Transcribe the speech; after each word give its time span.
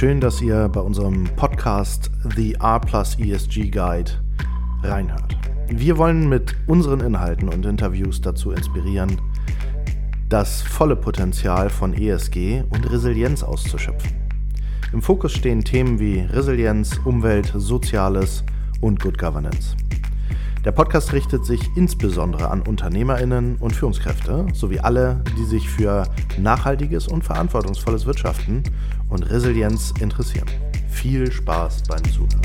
Schön, 0.00 0.18
dass 0.18 0.40
ihr 0.40 0.66
bei 0.70 0.80
unserem 0.80 1.24
Podcast 1.36 2.10
The 2.34 2.54
R 2.54 2.80
Plus 2.80 3.18
ESG 3.18 3.68
Guide 3.68 4.10
reinhört. 4.82 5.36
Wir 5.68 5.98
wollen 5.98 6.26
mit 6.26 6.56
unseren 6.66 7.00
Inhalten 7.00 7.50
und 7.50 7.66
Interviews 7.66 8.22
dazu 8.22 8.52
inspirieren, 8.52 9.20
das 10.30 10.62
volle 10.62 10.96
Potenzial 10.96 11.68
von 11.68 11.92
ESG 11.92 12.62
und 12.70 12.90
Resilienz 12.90 13.42
auszuschöpfen. 13.42 14.12
Im 14.94 15.02
Fokus 15.02 15.32
stehen 15.32 15.62
Themen 15.64 16.00
wie 16.00 16.20
Resilienz, 16.20 16.98
Umwelt, 17.04 17.52
Soziales 17.54 18.42
und 18.80 19.02
Good 19.02 19.18
Governance. 19.18 19.76
Der 20.62 20.72
Podcast 20.72 21.14
richtet 21.14 21.46
sich 21.46 21.74
insbesondere 21.74 22.50
an 22.50 22.60
Unternehmerinnen 22.60 23.56
und 23.56 23.74
Führungskräfte 23.74 24.46
sowie 24.52 24.78
alle, 24.78 25.24
die 25.38 25.46
sich 25.46 25.70
für 25.70 26.06
nachhaltiges 26.38 27.08
und 27.08 27.24
verantwortungsvolles 27.24 28.04
Wirtschaften 28.04 28.62
und 29.08 29.22
Resilienz 29.22 29.94
interessieren. 30.00 30.48
Viel 30.90 31.32
Spaß 31.32 31.84
beim 31.88 32.04
Zuhören. 32.04 32.42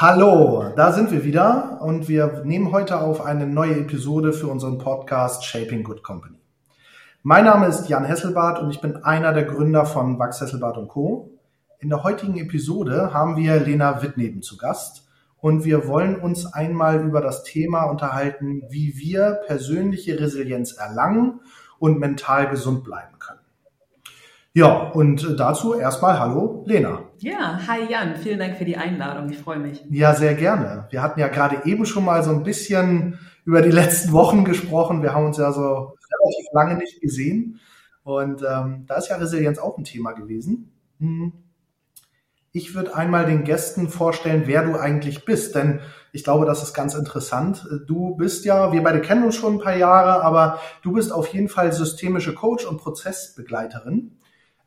Hallo, 0.00 0.72
da 0.76 0.92
sind 0.92 1.10
wir 1.10 1.24
wieder 1.24 1.80
und 1.82 2.06
wir 2.06 2.42
nehmen 2.44 2.70
heute 2.70 3.00
auf 3.00 3.20
eine 3.20 3.48
neue 3.48 3.80
Episode 3.80 4.32
für 4.32 4.46
unseren 4.46 4.78
Podcast 4.78 5.44
Shaping 5.44 5.82
Good 5.82 6.04
Company. 6.04 6.38
Mein 7.24 7.46
Name 7.46 7.66
ist 7.66 7.88
Jan 7.88 8.04
Hesselbart 8.04 8.60
und 8.62 8.70
ich 8.70 8.80
bin 8.80 8.98
einer 8.98 9.32
der 9.32 9.42
Gründer 9.42 9.86
von 9.86 10.16
Wachs 10.20 10.40
Hesselbart 10.40 10.86
Co. 10.86 11.32
In 11.80 11.88
der 11.88 12.04
heutigen 12.04 12.36
Episode 12.36 13.12
haben 13.12 13.36
wir 13.36 13.58
Lena 13.58 14.00
Wittneben 14.00 14.40
zu 14.40 14.56
Gast 14.56 15.08
und 15.40 15.64
wir 15.64 15.88
wollen 15.88 16.14
uns 16.14 16.46
einmal 16.46 17.04
über 17.04 17.20
das 17.20 17.42
Thema 17.42 17.82
unterhalten, 17.86 18.62
wie 18.70 18.94
wir 18.98 19.40
persönliche 19.48 20.20
Resilienz 20.20 20.74
erlangen 20.74 21.40
und 21.80 21.98
mental 21.98 22.48
gesund 22.48 22.84
bleiben. 22.84 23.17
Ja, 24.54 24.88
und 24.90 25.38
dazu 25.38 25.74
erstmal 25.74 26.18
Hallo, 26.18 26.64
Lena. 26.66 27.04
Ja, 27.18 27.60
hi 27.66 27.90
Jan, 27.90 28.16
vielen 28.16 28.38
Dank 28.38 28.56
für 28.56 28.64
die 28.64 28.76
Einladung, 28.76 29.30
ich 29.30 29.38
freue 29.38 29.58
mich. 29.58 29.84
Ja, 29.90 30.14
sehr 30.14 30.34
gerne. 30.34 30.88
Wir 30.90 31.02
hatten 31.02 31.20
ja 31.20 31.28
gerade 31.28 31.66
eben 31.66 31.84
schon 31.84 32.04
mal 32.04 32.22
so 32.22 32.30
ein 32.30 32.42
bisschen 32.42 33.18
über 33.44 33.60
die 33.60 33.70
letzten 33.72 34.12
Wochen 34.12 34.44
gesprochen. 34.44 35.02
Wir 35.02 35.14
haben 35.14 35.26
uns 35.26 35.36
ja 35.36 35.52
so 35.52 35.62
relativ 35.62 36.46
lange 36.52 36.76
nicht 36.76 37.00
gesehen. 37.00 37.60
Und 38.02 38.42
ähm, 38.42 38.84
da 38.86 38.96
ist 38.96 39.10
ja 39.10 39.16
Resilienz 39.16 39.58
auch 39.58 39.76
ein 39.76 39.84
Thema 39.84 40.12
gewesen. 40.12 40.72
Hm. 40.98 41.32
Ich 42.52 42.74
würde 42.74 42.96
einmal 42.96 43.26
den 43.26 43.44
Gästen 43.44 43.90
vorstellen, 43.90 44.44
wer 44.46 44.64
du 44.64 44.76
eigentlich 44.76 45.26
bist, 45.26 45.54
denn 45.54 45.80
ich 46.12 46.24
glaube, 46.24 46.46
das 46.46 46.62
ist 46.62 46.72
ganz 46.72 46.94
interessant. 46.94 47.68
Du 47.86 48.16
bist 48.16 48.46
ja, 48.46 48.72
wir 48.72 48.82
beide 48.82 49.02
kennen 49.02 49.24
uns 49.24 49.36
schon 49.36 49.56
ein 49.56 49.60
paar 49.60 49.76
Jahre, 49.76 50.24
aber 50.24 50.58
du 50.82 50.92
bist 50.92 51.12
auf 51.12 51.26
jeden 51.28 51.50
Fall 51.50 51.72
systemische 51.72 52.34
Coach 52.34 52.64
und 52.64 52.78
Prozessbegleiterin. 52.78 54.18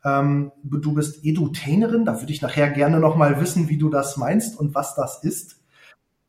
Ähm, 0.04 0.52
du 0.64 0.94
bist 0.94 1.24
Edutainerin, 1.24 2.04
da 2.04 2.20
würde 2.20 2.32
ich 2.32 2.42
nachher 2.42 2.70
gerne 2.70 2.98
nochmal 2.98 3.40
wissen, 3.40 3.68
wie 3.68 3.78
du 3.78 3.88
das 3.88 4.16
meinst 4.16 4.58
und 4.58 4.74
was 4.74 4.94
das 4.94 5.22
ist. 5.22 5.60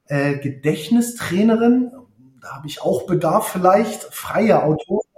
Äh, 0.06 0.38
Gedächtnistrainerin, 0.38 1.92
da 2.42 2.56
habe 2.56 2.68
ich 2.68 2.82
auch 2.82 3.08
Bedarf 3.08 3.48
vielleicht, 3.48 4.04
freie 4.04 4.64
Autorin, 4.64 5.10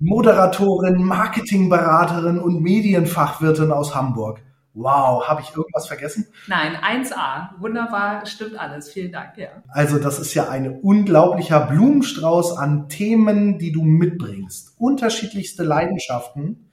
Moderatorin, 0.00 1.02
Marketingberaterin 1.02 2.38
und 2.38 2.60
Medienfachwirtin 2.60 3.70
aus 3.70 3.94
Hamburg. 3.94 4.42
Wow, 4.74 5.28
habe 5.28 5.40
ich 5.40 5.54
irgendwas 5.56 5.86
vergessen? 5.86 6.26
Nein, 6.48 6.74
1A. 6.74 7.60
Wunderbar, 7.60 8.26
stimmt 8.26 8.58
alles. 8.58 8.90
Vielen 8.90 9.12
Dank, 9.12 9.38
ja. 9.38 9.62
Also, 9.68 9.98
das 9.98 10.18
ist 10.18 10.34
ja 10.34 10.48
ein 10.48 10.80
unglaublicher 10.80 11.60
Blumenstrauß 11.60 12.56
an 12.58 12.88
Themen, 12.88 13.58
die 13.58 13.70
du 13.70 13.82
mitbringst. 13.82 14.74
Unterschiedlichste 14.76 15.62
Leidenschaften. 15.62 16.63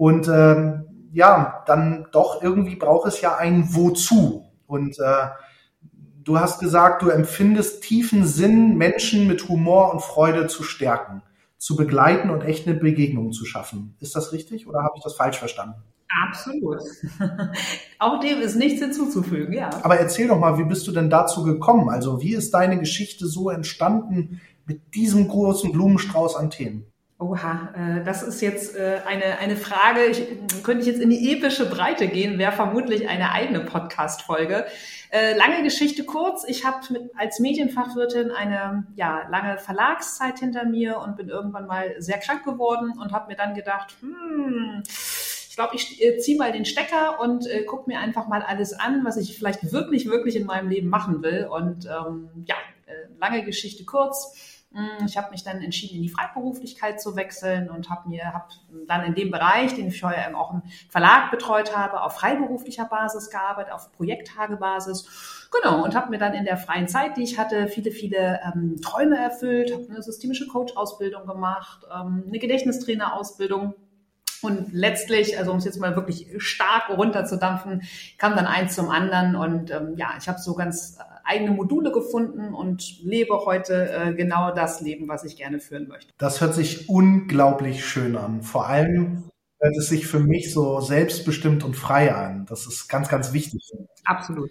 Und 0.00 0.28
ähm, 0.28 0.86
ja, 1.12 1.62
dann 1.66 2.06
doch 2.10 2.42
irgendwie 2.42 2.76
braucht 2.76 3.06
es 3.06 3.20
ja 3.20 3.36
ein 3.36 3.74
Wozu. 3.74 4.46
Und 4.66 4.98
äh, 4.98 5.26
du 6.24 6.40
hast 6.40 6.58
gesagt, 6.58 7.02
du 7.02 7.10
empfindest 7.10 7.82
tiefen 7.82 8.24
Sinn, 8.24 8.78
Menschen 8.78 9.26
mit 9.26 9.46
Humor 9.50 9.92
und 9.92 10.00
Freude 10.00 10.46
zu 10.46 10.62
stärken, 10.62 11.20
zu 11.58 11.76
begleiten 11.76 12.30
und 12.30 12.40
echte 12.40 12.72
Begegnungen 12.72 13.32
zu 13.32 13.44
schaffen. 13.44 13.94
Ist 14.00 14.16
das 14.16 14.32
richtig 14.32 14.66
oder 14.66 14.82
habe 14.82 14.94
ich 14.96 15.02
das 15.02 15.16
falsch 15.16 15.38
verstanden? 15.38 15.82
Absolut. 16.26 16.78
Auch 17.98 18.20
dem 18.20 18.40
ist 18.40 18.56
nichts 18.56 18.80
hinzuzufügen, 18.80 19.52
ja. 19.52 19.68
Aber 19.82 20.00
erzähl 20.00 20.28
doch 20.28 20.38
mal, 20.38 20.56
wie 20.56 20.64
bist 20.64 20.86
du 20.86 20.92
denn 20.92 21.10
dazu 21.10 21.44
gekommen? 21.44 21.90
Also 21.90 22.22
wie 22.22 22.32
ist 22.32 22.54
deine 22.54 22.78
Geschichte 22.78 23.26
so 23.26 23.50
entstanden 23.50 24.40
mit 24.64 24.94
diesem 24.94 25.28
großen 25.28 25.72
Blumenstrauß 25.72 26.36
an 26.36 26.48
Themen? 26.48 26.86
Oha, 27.20 27.68
äh, 27.76 28.02
das 28.02 28.22
ist 28.22 28.40
jetzt 28.40 28.74
äh, 28.76 29.02
eine, 29.06 29.38
eine 29.38 29.54
Frage, 29.54 30.06
ich, 30.06 30.26
könnte 30.62 30.80
ich 30.80 30.86
jetzt 30.86 31.02
in 31.02 31.10
die 31.10 31.34
epische 31.34 31.68
Breite 31.68 32.08
gehen, 32.08 32.38
wäre 32.38 32.52
vermutlich 32.52 33.10
eine 33.10 33.32
eigene 33.32 33.60
Podcast-Folge. 33.60 34.64
Äh, 35.10 35.36
lange 35.36 35.62
Geschichte 35.62 36.04
kurz, 36.04 36.44
ich 36.48 36.64
habe 36.64 37.10
als 37.18 37.38
Medienfachwirtin 37.38 38.30
eine 38.30 38.86
ja, 38.96 39.28
lange 39.28 39.58
Verlagszeit 39.58 40.38
hinter 40.38 40.64
mir 40.64 40.96
und 40.96 41.18
bin 41.18 41.28
irgendwann 41.28 41.66
mal 41.66 41.94
sehr 41.98 42.16
krank 42.16 42.42
geworden 42.44 42.98
und 42.98 43.12
habe 43.12 43.26
mir 43.26 43.36
dann 43.36 43.52
gedacht, 43.52 43.96
hm, 44.00 44.82
ich 44.86 45.56
glaube, 45.56 45.76
ich 45.76 46.00
ziehe 46.20 46.38
mal 46.38 46.52
den 46.52 46.64
Stecker 46.64 47.20
und 47.20 47.46
äh, 47.46 47.64
gucke 47.64 47.90
mir 47.90 47.98
einfach 47.98 48.28
mal 48.28 48.40
alles 48.40 48.72
an, 48.72 49.04
was 49.04 49.18
ich 49.18 49.36
vielleicht 49.36 49.74
wirklich, 49.74 50.06
wirklich 50.06 50.36
in 50.36 50.46
meinem 50.46 50.70
Leben 50.70 50.88
machen 50.88 51.22
will. 51.22 51.48
Und 51.50 51.84
ähm, 51.84 52.30
ja, 52.46 52.56
lange 53.20 53.44
Geschichte 53.44 53.84
kurz 53.84 54.34
ich 55.04 55.16
habe 55.16 55.30
mich 55.32 55.42
dann 55.42 55.60
entschieden, 55.60 55.96
in 55.96 56.02
die 56.02 56.08
Freiberuflichkeit 56.08 57.00
zu 57.00 57.16
wechseln 57.16 57.68
und 57.68 57.90
habe 57.90 58.08
mir 58.08 58.32
hab 58.32 58.50
dann 58.86 59.04
in 59.04 59.14
dem 59.14 59.32
Bereich, 59.32 59.74
den 59.74 59.88
ich 59.88 60.00
vorher 60.00 60.36
auch 60.38 60.52
im 60.52 60.62
Verlag 60.88 61.32
betreut 61.32 61.76
habe, 61.76 62.02
auf 62.02 62.14
freiberuflicher 62.14 62.84
Basis 62.84 63.30
gearbeitet, 63.30 63.72
auf 63.72 63.90
Projekttagebasis. 63.92 65.48
Genau, 65.50 65.82
und 65.82 65.96
habe 65.96 66.10
mir 66.10 66.18
dann 66.18 66.34
in 66.34 66.44
der 66.44 66.56
freien 66.56 66.86
Zeit, 66.86 67.16
die 67.16 67.24
ich 67.24 67.36
hatte, 67.36 67.66
viele, 67.66 67.90
viele 67.90 68.40
ähm, 68.44 68.80
Träume 68.80 69.18
erfüllt, 69.18 69.72
habe 69.72 69.86
eine 69.88 70.02
systemische 70.02 70.46
Coach-Ausbildung 70.46 71.26
gemacht, 71.26 71.84
ähm, 71.92 72.24
eine 72.28 72.38
Gedächtnistrainer-Ausbildung 72.38 73.74
und 74.42 74.72
letztlich, 74.72 75.38
also 75.38 75.52
um 75.52 75.58
es 75.58 75.64
jetzt 75.64 75.80
mal 75.80 75.96
wirklich 75.96 76.28
stark 76.38 76.90
runterzudampfen, 76.90 77.82
kam 78.18 78.36
dann 78.36 78.46
eins 78.46 78.74
zum 78.74 78.90
anderen. 78.90 79.36
Und 79.36 79.70
ähm, 79.70 79.94
ja, 79.96 80.14
ich 80.18 80.28
habe 80.28 80.38
so 80.38 80.54
ganz 80.54 80.98
äh, 80.98 81.02
eigene 81.24 81.52
Module 81.52 81.92
gefunden 81.92 82.54
und 82.54 83.02
lebe 83.02 83.44
heute 83.44 83.92
äh, 83.92 84.14
genau 84.14 84.54
das 84.54 84.80
Leben, 84.80 85.08
was 85.08 85.24
ich 85.24 85.36
gerne 85.36 85.60
führen 85.60 85.88
möchte. 85.88 86.12
Das 86.18 86.40
hört 86.40 86.54
sich 86.54 86.88
unglaublich 86.88 87.84
schön 87.84 88.16
an. 88.16 88.42
Vor 88.42 88.66
allem 88.66 89.24
hört 89.60 89.76
es 89.76 89.88
sich 89.88 90.06
für 90.06 90.20
mich 90.20 90.52
so 90.52 90.80
selbstbestimmt 90.80 91.64
und 91.64 91.76
frei 91.76 92.14
an. 92.14 92.46
Das 92.46 92.66
ist 92.66 92.88
ganz, 92.88 93.08
ganz 93.08 93.32
wichtig. 93.32 93.62
Absolut. 94.04 94.50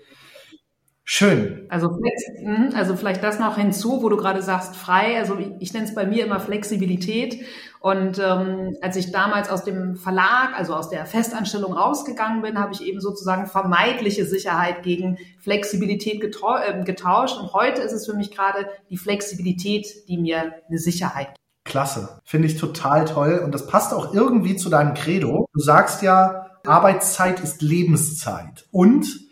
Schön. 1.11 1.65
Also, 1.69 1.97
hm, 2.37 2.69
also 2.75 2.95
vielleicht 2.95 3.23
das 3.23 3.39
noch 3.39 3.57
hinzu, 3.57 4.03
wo 4.03 4.09
du 4.09 4.15
gerade 4.15 4.43
sagst, 4.43 4.75
frei. 4.75 5.17
Also 5.17 5.39
ich, 5.39 5.49
ich 5.59 5.73
nenne 5.73 5.87
es 5.87 5.95
bei 5.95 6.05
mir 6.05 6.23
immer 6.23 6.39
Flexibilität. 6.39 7.43
Und 7.79 8.19
ähm, 8.19 8.77
als 8.83 8.95
ich 8.95 9.11
damals 9.11 9.49
aus 9.49 9.63
dem 9.63 9.95
Verlag, 9.95 10.51
also 10.55 10.75
aus 10.75 10.89
der 10.89 11.07
Festanstellung 11.07 11.73
rausgegangen 11.73 12.43
bin, 12.43 12.59
habe 12.59 12.73
ich 12.73 12.85
eben 12.85 13.01
sozusagen 13.01 13.47
vermeidliche 13.47 14.23
Sicherheit 14.23 14.83
gegen 14.83 15.17
Flexibilität 15.39 16.23
äh, 16.23 16.83
getauscht. 16.83 17.39
Und 17.39 17.53
heute 17.53 17.81
ist 17.81 17.93
es 17.93 18.05
für 18.05 18.13
mich 18.13 18.29
gerade 18.29 18.67
die 18.91 18.97
Flexibilität, 18.97 19.87
die 20.07 20.19
mir 20.19 20.53
eine 20.67 20.77
Sicherheit 20.77 21.29
gibt. 21.29 21.39
Klasse. 21.65 22.19
Finde 22.23 22.49
ich 22.49 22.57
total 22.57 23.05
toll. 23.05 23.41
Und 23.43 23.55
das 23.55 23.65
passt 23.65 23.95
auch 23.95 24.13
irgendwie 24.13 24.57
zu 24.57 24.69
deinem 24.69 24.93
Credo. 24.93 25.47
Du 25.53 25.59
sagst 25.59 26.03
ja, 26.03 26.51
Arbeitszeit 26.67 27.39
ist 27.39 27.63
Lebenszeit. 27.63 28.67
Und 28.69 29.28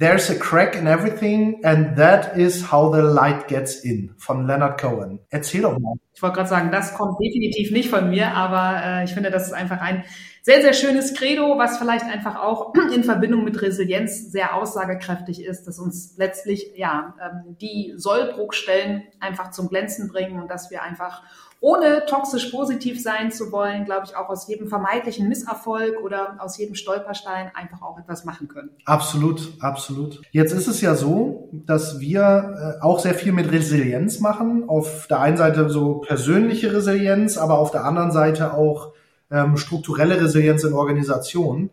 There's 0.00 0.30
a 0.30 0.38
crack 0.38 0.76
in 0.76 0.86
everything 0.86 1.60
and 1.62 1.94
that 1.98 2.34
is 2.34 2.72
how 2.72 2.90
the 2.90 3.02
light 3.02 3.48
gets 3.48 3.84
in 3.84 4.14
von 4.16 4.46
Leonard 4.46 4.80
Cohen. 4.80 5.18
Erzähl 5.28 5.60
doch 5.60 5.78
mal. 5.78 5.92
Ich 6.14 6.22
wollte 6.22 6.36
gerade 6.36 6.48
sagen, 6.48 6.70
das 6.72 6.94
kommt 6.94 7.20
definitiv 7.20 7.70
nicht 7.70 7.90
von 7.90 8.08
mir, 8.08 8.28
aber 8.28 8.82
äh, 8.82 9.04
ich 9.04 9.12
finde, 9.12 9.30
das 9.30 9.48
ist 9.48 9.52
einfach 9.52 9.78
ein 9.82 10.04
sehr, 10.42 10.62
sehr 10.62 10.72
schönes 10.72 11.14
Credo, 11.14 11.58
was 11.58 11.78
vielleicht 11.78 12.06
einfach 12.06 12.36
auch 12.36 12.74
in 12.94 13.04
Verbindung 13.04 13.44
mit 13.44 13.60
Resilienz 13.60 14.30
sehr 14.30 14.54
aussagekräftig 14.54 15.44
ist, 15.44 15.66
dass 15.66 15.78
uns 15.78 16.14
letztlich 16.16 16.72
ja 16.76 17.14
ähm, 17.22 17.56
die 17.60 17.94
Sollbruchstellen 17.96 19.04
einfach 19.20 19.50
zum 19.50 19.68
Glänzen 19.68 20.08
bringen 20.08 20.40
und 20.40 20.50
dass 20.50 20.70
wir 20.70 20.82
einfach 20.82 21.22
ohne 21.62 22.06
toxisch 22.06 22.46
positiv 22.46 23.02
sein 23.02 23.30
zu 23.30 23.52
wollen, 23.52 23.84
glaube 23.84 24.06
ich, 24.06 24.16
auch 24.16 24.30
aus 24.30 24.48
jedem 24.48 24.68
vermeintlichen 24.68 25.28
Misserfolg 25.28 26.00
oder 26.02 26.36
aus 26.38 26.56
jedem 26.56 26.74
Stolperstein 26.74 27.50
einfach 27.54 27.82
auch 27.82 27.98
etwas 27.98 28.24
machen 28.24 28.48
können. 28.48 28.70
Absolut, 28.86 29.52
absolut. 29.60 30.22
Jetzt 30.30 30.52
ist 30.52 30.68
es 30.68 30.80
ja 30.80 30.94
so, 30.94 31.50
dass 31.52 32.00
wir 32.00 32.78
äh, 32.80 32.82
auch 32.82 32.98
sehr 32.98 33.14
viel 33.14 33.32
mit 33.32 33.52
Resilienz 33.52 34.20
machen. 34.20 34.68
Auf 34.68 35.06
der 35.08 35.20
einen 35.20 35.36
Seite 35.36 35.68
so 35.68 35.98
persönliche 35.98 36.72
Resilienz, 36.72 37.36
aber 37.36 37.58
auf 37.58 37.70
der 37.70 37.84
anderen 37.84 38.10
Seite 38.10 38.54
auch 38.54 38.94
ähm, 39.30 39.56
strukturelle 39.56 40.20
Resilienz 40.20 40.64
in 40.64 40.72
Organisationen. 40.72 41.70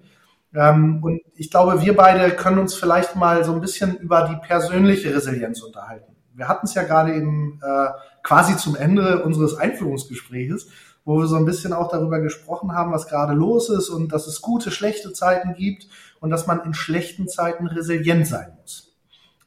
Ähm, 0.54 1.04
und 1.04 1.22
ich 1.36 1.52
glaube, 1.52 1.82
wir 1.82 1.96
beide 1.96 2.32
können 2.32 2.60
uns 2.60 2.74
vielleicht 2.76 3.16
mal 3.16 3.44
so 3.44 3.54
ein 3.54 3.62
bisschen 3.62 3.98
über 3.98 4.24
die 4.30 4.48
persönliche 4.48 5.14
Resilienz 5.14 5.62
unterhalten. 5.62 6.16
Wir 6.34 6.48
hatten 6.48 6.68
es 6.68 6.76
ja 6.76 6.84
gerade 6.84 7.16
eben 7.16 7.60
äh, 7.64 7.90
quasi 8.24 8.58
zum 8.58 8.76
Ende 8.76 9.24
unseres 9.24 9.56
Einführungsgespräches, 9.56 10.68
wo 11.04 11.18
wir 11.18 11.28
so 11.28 11.36
ein 11.36 11.46
bisschen 11.46 11.74
auch 11.74 11.90
darüber 11.90 12.20
gesprochen 12.20 12.74
haben, 12.74 12.92
was 12.92 13.08
gerade 13.08 13.34
los 13.34 13.70
ist 13.70 13.90
und 13.90 14.12
dass 14.12 14.28
es 14.28 14.42
gute, 14.42 14.72
schlechte 14.72 15.14
Zeiten 15.14 15.54
gibt 15.56 15.88
und 16.20 16.30
dass 16.30 16.48
man 16.48 16.62
in 16.64 16.74
schlechten 16.74 17.28
Zeiten 17.28 17.68
resilient 17.68 18.28
sein 18.28 18.56
muss. 18.60 18.96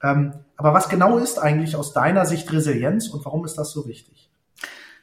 Ähm, 0.03 0.33
aber 0.57 0.73
was 0.73 0.89
genau 0.89 1.19
ist 1.19 1.39
eigentlich 1.39 1.77
aus 1.77 1.93
deiner 1.93 2.25
Sicht 2.25 2.51
Resilienz 2.53 3.09
und 3.09 3.25
warum 3.25 3.45
ist 3.45 3.59
das 3.59 3.71
so 3.71 3.87
wichtig? 3.87 4.30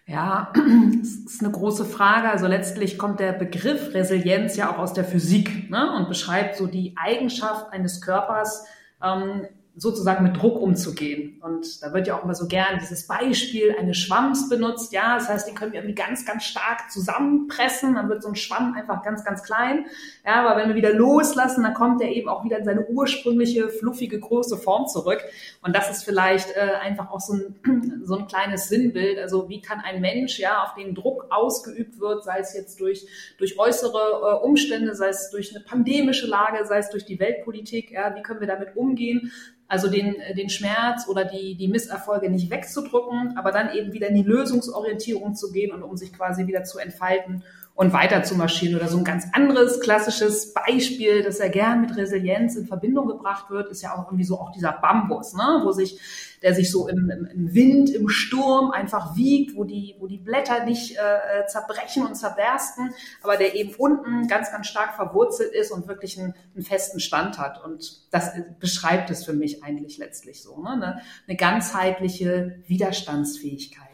Ja, 0.08 0.54
das 1.00 1.10
ist 1.10 1.44
eine 1.44 1.52
große 1.52 1.84
Frage. 1.84 2.30
Also 2.30 2.48
letztlich 2.48 2.98
kommt 2.98 3.20
der 3.20 3.34
Begriff 3.34 3.94
Resilienz 3.94 4.56
ja 4.56 4.72
auch 4.72 4.78
aus 4.78 4.94
der 4.94 5.04
Physik 5.04 5.70
ne? 5.70 5.96
und 5.98 6.08
beschreibt 6.08 6.56
so 6.56 6.66
die 6.66 6.96
Eigenschaft 6.96 7.74
eines 7.74 8.02
Körpers, 8.02 8.66
ähm, 9.04 9.46
sozusagen 9.80 10.24
mit 10.24 10.36
Druck 10.36 10.60
umzugehen. 10.60 11.40
Und 11.44 11.84
da 11.84 11.94
wird 11.94 12.08
ja 12.08 12.18
auch 12.18 12.24
immer 12.24 12.34
so 12.34 12.48
gern 12.48 12.80
dieses 12.80 13.06
Beispiel 13.06 13.76
eines 13.78 13.98
Schwamms 13.98 14.50
benutzt. 14.50 14.92
Ja, 14.92 15.16
das 15.16 15.30
heißt, 15.30 15.48
den 15.48 15.54
können 15.54 15.72
wir 15.72 15.80
irgendwie 15.80 15.94
ganz, 15.94 16.26
ganz 16.26 16.46
stark 16.46 16.92
zusammenpressen. 16.92 17.94
Dann 17.94 18.10
wird 18.10 18.24
so 18.24 18.30
ein 18.30 18.36
Schwamm 18.36 18.74
einfach 18.74 19.04
ganz, 19.04 19.24
ganz 19.24 19.44
klein. 19.44 19.86
Ja, 20.26 20.44
aber 20.44 20.60
wenn 20.60 20.70
wir 20.70 20.76
wieder 20.76 20.94
loslassen, 20.94 21.62
dann 21.62 21.76
kommt 21.76 22.02
er 22.02 22.10
eben 22.10 22.28
auch 22.28 22.44
wieder 22.44 22.58
in 22.58 22.66
seine 22.66 22.88
ursprüngliche, 22.88 23.70
fluffige, 23.70 24.20
große 24.20 24.58
Form 24.58 24.88
zurück. 24.88 25.22
Und 25.62 25.76
das 25.76 25.92
ist 25.92 26.04
vielleicht 26.04 26.56
äh, 26.56 26.72
einfach 26.82 27.12
auch 27.12 27.22
so 27.22 27.34
ein, 27.34 28.02
so 28.04 28.18
ein 28.18 28.28
kleines 28.28 28.70
Sinnbild. 28.70 29.20
Also 29.20 29.48
wie 29.48 29.62
kann 29.62 29.80
ein 29.80 30.02
Mensch, 30.02 30.40
ja, 30.40 30.64
auf 30.64 30.74
den 30.74 30.96
Druck 30.96 31.28
ausgeübt 31.30 32.00
wird, 32.00 32.24
sei 32.24 32.40
es 32.40 32.56
jetzt 32.56 32.80
durch, 32.80 33.06
durch 33.38 33.60
äußere 33.60 34.40
äh, 34.42 34.44
Umstände, 34.44 34.96
sei 34.96 35.10
es 35.10 35.30
durch 35.30 35.56
eine 35.56 35.64
pandemische 35.64 36.26
Lage, 36.26 36.66
sei 36.66 36.80
es 36.80 36.90
durch 36.90 37.06
die 37.06 37.20
Weltpolitik, 37.20 37.92
ja, 37.92 38.16
wie 38.16 38.24
können 38.24 38.40
wir 38.40 38.48
damit 38.48 38.76
umgehen? 38.76 39.32
Also 39.68 39.90
den, 39.90 40.16
den 40.38 40.50
Schmerz 40.50 41.08
oder 41.10 41.26
die, 41.26 41.56
die 41.56 41.68
Misserfolge 41.68 42.30
nicht 42.30 42.50
wegzudrücken, 42.50 43.38
aber 43.38 43.52
dann 43.52 43.76
eben 43.76 43.92
wieder 43.92 44.08
in 44.08 44.16
die 44.16 44.24
Lösungsorientierung 44.24 45.36
zu 45.36 45.52
gehen 45.52 45.74
und 45.74 45.84
um 45.84 45.98
sich 45.98 46.14
quasi 46.14 46.48
wieder 46.48 46.64
zu 46.64 46.80
entfalten 46.80 47.44
und 47.78 47.94
weiter 47.94 48.24
zu 48.24 48.36
marschieren. 48.36 48.76
Oder 48.76 48.88
so 48.88 48.98
ein 48.98 49.04
ganz 49.04 49.28
anderes 49.34 49.80
klassisches 49.80 50.52
Beispiel, 50.52 51.22
das 51.22 51.38
ja 51.38 51.48
gern 51.48 51.82
mit 51.82 51.96
Resilienz 51.96 52.56
in 52.56 52.66
Verbindung 52.66 53.08
gebracht 53.08 53.52
wird, 53.52 53.70
ist 53.70 53.84
ja 53.84 53.96
auch 53.96 54.08
irgendwie 54.08 54.24
so 54.24 54.40
auch 54.40 54.52
dieser 54.52 54.72
Bambus, 54.72 55.36
ne? 55.36 55.62
wo 55.64 55.72
sich, 55.72 56.00
der 56.42 56.56
sich 56.56 56.72
so 56.72 56.88
im, 56.88 57.12
im, 57.12 57.54
Wind, 57.54 57.92
im 57.92 58.10
Sturm 58.10 58.72
einfach 58.72 59.16
wiegt, 59.16 59.56
wo 59.56 59.64
die, 59.64 59.96
wo 60.00 60.08
die 60.08 60.18
Blätter 60.18 60.66
nicht 60.66 60.98
äh, 60.98 61.46
zerbrechen 61.46 62.04
und 62.04 62.16
zerbersten, 62.16 62.96
aber 63.22 63.38
der 63.38 63.54
eben 63.54 63.76
unten 63.76 64.28
ganz, 64.28 64.52
ganz 64.52 64.66
stark 64.66 64.96
verwurzelt 64.96 65.54
ist 65.54 65.72
und 65.72 65.88
wirklich 65.88 66.20
einen, 66.20 66.34
einen 66.56 66.66
festen 66.66 67.00
Stand 67.00 67.38
hat. 67.38 67.64
Und 67.64 68.12
das 68.12 68.32
beschreibt 68.60 69.12
es 69.12 69.24
für 69.24 69.34
mich 69.34 69.64
eigentlich 69.64 70.00
letztlich 70.00 70.42
so. 70.42 70.60
Ne? 70.64 70.72
Eine, 70.72 71.02
eine 71.28 71.38
ganzheitliche 71.38 72.64
Widerstandsfähigkeit 72.66 73.87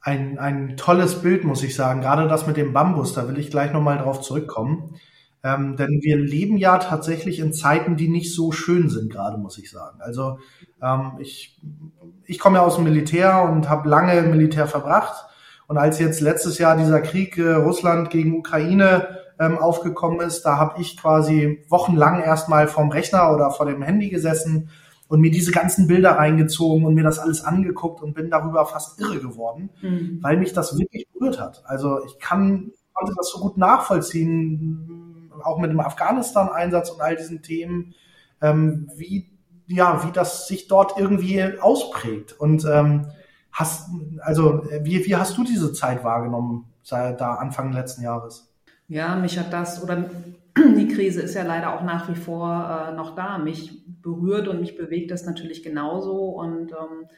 ein, 0.00 0.38
ein 0.38 0.76
tolles 0.76 1.22
Bild, 1.22 1.44
muss 1.44 1.62
ich 1.62 1.74
sagen. 1.74 2.00
Gerade 2.00 2.28
das 2.28 2.46
mit 2.46 2.56
dem 2.56 2.72
Bambus, 2.72 3.12
da 3.12 3.28
will 3.28 3.38
ich 3.38 3.50
gleich 3.50 3.72
nochmal 3.72 3.98
drauf 3.98 4.20
zurückkommen. 4.20 4.96
Ähm, 5.42 5.76
denn 5.76 6.00
wir 6.02 6.18
leben 6.18 6.58
ja 6.58 6.78
tatsächlich 6.78 7.38
in 7.38 7.52
Zeiten, 7.52 7.96
die 7.96 8.08
nicht 8.08 8.34
so 8.34 8.52
schön 8.52 8.90
sind, 8.90 9.10
gerade 9.10 9.38
muss 9.38 9.56
ich 9.58 9.70
sagen. 9.70 9.98
Also 10.00 10.38
ähm, 10.82 11.12
ich, 11.18 11.58
ich 12.26 12.38
komme 12.38 12.58
ja 12.58 12.64
aus 12.64 12.76
dem 12.76 12.84
Militär 12.84 13.42
und 13.42 13.68
habe 13.68 13.88
lange 13.88 14.14
im 14.18 14.30
Militär 14.30 14.66
verbracht. 14.66 15.24
Und 15.66 15.78
als 15.78 15.98
jetzt 15.98 16.20
letztes 16.20 16.58
Jahr 16.58 16.76
dieser 16.76 17.00
Krieg 17.00 17.38
äh, 17.38 17.52
Russland 17.52 18.10
gegen 18.10 18.36
Ukraine 18.38 19.18
ähm, 19.38 19.56
aufgekommen 19.56 20.20
ist, 20.20 20.42
da 20.42 20.58
habe 20.58 20.80
ich 20.80 20.98
quasi 20.98 21.64
wochenlang 21.68 22.22
erstmal 22.22 22.68
vorm 22.68 22.90
Rechner 22.90 23.32
oder 23.32 23.50
vor 23.50 23.66
dem 23.66 23.80
Handy 23.80 24.10
gesessen 24.10 24.68
und 25.10 25.20
mir 25.20 25.32
diese 25.32 25.50
ganzen 25.50 25.88
Bilder 25.88 26.12
reingezogen 26.12 26.86
und 26.86 26.94
mir 26.94 27.02
das 27.02 27.18
alles 27.18 27.44
angeguckt 27.44 28.00
und 28.00 28.14
bin 28.14 28.30
darüber 28.30 28.64
fast 28.64 29.00
irre 29.00 29.18
geworden, 29.18 29.70
mhm. 29.82 30.20
weil 30.22 30.36
mich 30.36 30.52
das 30.52 30.78
wirklich 30.78 31.08
berührt 31.12 31.40
hat. 31.40 31.64
Also 31.66 32.04
ich 32.06 32.20
kann, 32.20 32.70
konnte 32.94 33.12
das 33.16 33.28
so 33.30 33.40
gut 33.40 33.58
nachvollziehen, 33.58 35.32
auch 35.42 35.58
mit 35.58 35.72
dem 35.72 35.80
Afghanistan-Einsatz 35.80 36.90
und 36.90 37.00
all 37.00 37.16
diesen 37.16 37.42
Themen, 37.42 37.92
ähm, 38.40 38.88
wie, 38.94 39.28
ja, 39.66 40.06
wie 40.06 40.12
das 40.12 40.46
sich 40.46 40.68
dort 40.68 40.96
irgendwie 40.96 41.58
ausprägt. 41.60 42.38
Und 42.38 42.64
ähm, 42.64 43.06
hast, 43.50 43.90
also 44.20 44.62
wie, 44.82 45.04
wie 45.04 45.16
hast 45.16 45.36
du 45.36 45.42
diese 45.42 45.72
Zeit 45.72 46.04
wahrgenommen, 46.04 46.66
seit 46.84 47.20
da 47.20 47.34
Anfang 47.34 47.72
letzten 47.72 48.04
Jahres? 48.04 48.54
Ja, 48.86 49.16
mich 49.16 49.36
hat 49.40 49.52
das, 49.52 49.82
oder 49.82 50.08
die 50.56 50.86
Krise 50.86 51.20
ist 51.20 51.34
ja 51.34 51.42
leider 51.42 51.74
auch 51.74 51.82
nach 51.82 52.08
wie 52.08 52.14
vor 52.14 52.88
äh, 52.90 52.94
noch 52.94 53.16
da. 53.16 53.38
Mich 53.38 53.82
berührt 54.02 54.48
und 54.48 54.60
mich 54.60 54.76
bewegt 54.76 55.10
das 55.10 55.24
natürlich 55.24 55.62
genauso. 55.62 56.30
Und 56.30 56.72
ähm, 56.72 57.08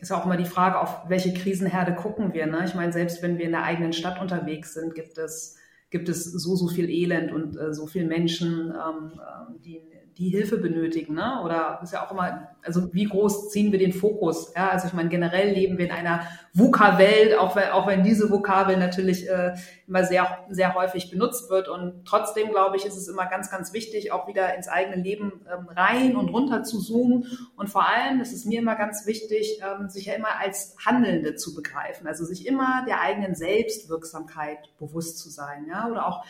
ist 0.00 0.12
auch 0.12 0.24
immer 0.24 0.36
die 0.36 0.46
Frage, 0.46 0.80
auf 0.80 1.08
welche 1.08 1.34
Krisenherde 1.34 1.94
gucken 1.94 2.32
wir. 2.32 2.46
Ne? 2.46 2.64
Ich 2.64 2.74
meine, 2.74 2.92
selbst 2.92 3.22
wenn 3.22 3.38
wir 3.38 3.44
in 3.44 3.52
der 3.52 3.64
eigenen 3.64 3.92
Stadt 3.92 4.20
unterwegs 4.20 4.74
sind, 4.74 4.94
gibt 4.94 5.18
es, 5.18 5.58
gibt 5.90 6.08
es 6.08 6.24
so, 6.24 6.56
so 6.56 6.68
viel 6.68 6.88
Elend 6.88 7.32
und 7.32 7.56
äh, 7.56 7.74
so 7.74 7.86
viele 7.86 8.06
Menschen, 8.06 8.70
ähm, 8.70 9.12
ähm 9.12 9.60
die 9.62 9.82
die 10.20 10.28
Hilfe 10.28 10.58
benötigen, 10.58 11.14
ne? 11.14 11.40
Oder 11.42 11.80
ist 11.82 11.94
ja 11.94 12.04
auch 12.06 12.10
immer, 12.10 12.48
also 12.62 12.92
wie 12.92 13.04
groß 13.04 13.48
ziehen 13.48 13.72
wir 13.72 13.78
den 13.78 13.94
Fokus? 13.94 14.52
Ja, 14.54 14.68
also 14.68 14.86
ich 14.86 14.92
meine, 14.92 15.08
generell 15.08 15.50
leben 15.54 15.78
wir 15.78 15.86
in 15.86 15.92
einer 15.92 16.26
VUCA-Welt, 16.52 17.38
auch 17.38 17.56
wenn, 17.56 17.70
auch 17.70 17.86
wenn 17.86 18.04
diese 18.04 18.30
Vokabel 18.30 18.76
natürlich 18.76 19.26
äh, 19.30 19.54
immer 19.88 20.04
sehr, 20.04 20.44
sehr 20.50 20.74
häufig 20.74 21.10
benutzt 21.10 21.48
wird. 21.48 21.70
Und 21.70 22.04
trotzdem, 22.04 22.50
glaube 22.50 22.76
ich, 22.76 22.84
ist 22.84 22.98
es 22.98 23.08
immer 23.08 23.24
ganz, 23.26 23.50
ganz 23.50 23.72
wichtig, 23.72 24.12
auch 24.12 24.28
wieder 24.28 24.54
ins 24.54 24.68
eigene 24.68 25.02
Leben 25.02 25.40
ähm, 25.50 25.68
rein 25.70 26.16
und 26.16 26.28
runter 26.28 26.64
zu 26.64 26.80
zoomen. 26.80 27.24
Und 27.56 27.70
vor 27.70 27.88
allem 27.88 28.20
ist 28.20 28.34
es 28.34 28.44
mir 28.44 28.60
immer 28.60 28.76
ganz 28.76 29.06
wichtig, 29.06 29.62
ähm, 29.64 29.88
sich 29.88 30.04
ja 30.04 30.12
immer 30.12 30.38
als 30.38 30.76
Handelnde 30.84 31.34
zu 31.36 31.54
begreifen. 31.54 32.06
Also 32.06 32.26
sich 32.26 32.46
immer 32.46 32.84
der 32.86 33.00
eigenen 33.00 33.34
Selbstwirksamkeit 33.34 34.68
bewusst 34.78 35.18
zu 35.18 35.30
sein, 35.30 35.66
ja, 35.66 35.88
oder 35.88 36.06
auch 36.06 36.26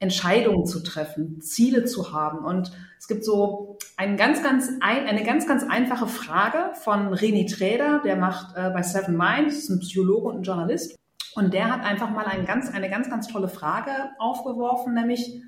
Entscheidungen 0.00 0.66
zu 0.66 0.82
treffen, 0.82 1.40
Ziele 1.40 1.84
zu 1.84 2.12
haben. 2.12 2.44
Und 2.44 2.72
es 2.98 3.06
gibt 3.06 3.24
so 3.24 3.78
ein 3.96 4.16
ganz, 4.16 4.42
ganz 4.42 4.68
ein, 4.80 5.06
eine 5.06 5.22
ganz, 5.22 5.46
ganz 5.46 5.62
einfache 5.62 6.08
Frage 6.08 6.74
von 6.74 7.14
René 7.14 7.48
Träder, 7.48 8.00
der 8.02 8.16
macht 8.16 8.56
äh, 8.56 8.70
bei 8.70 8.82
Seven 8.82 9.16
Minds, 9.16 9.56
ist 9.56 9.68
ein 9.68 9.80
Psychologe 9.80 10.28
und 10.28 10.38
ein 10.38 10.42
Journalist. 10.42 10.98
Und 11.34 11.54
der 11.54 11.70
hat 11.70 11.84
einfach 11.84 12.10
mal 12.10 12.24
ein 12.24 12.46
ganz, 12.46 12.70
eine 12.70 12.90
ganz, 12.90 13.08
ganz 13.08 13.28
tolle 13.28 13.48
Frage 13.48 13.92
aufgeworfen, 14.18 14.94
nämlich, 14.94 15.42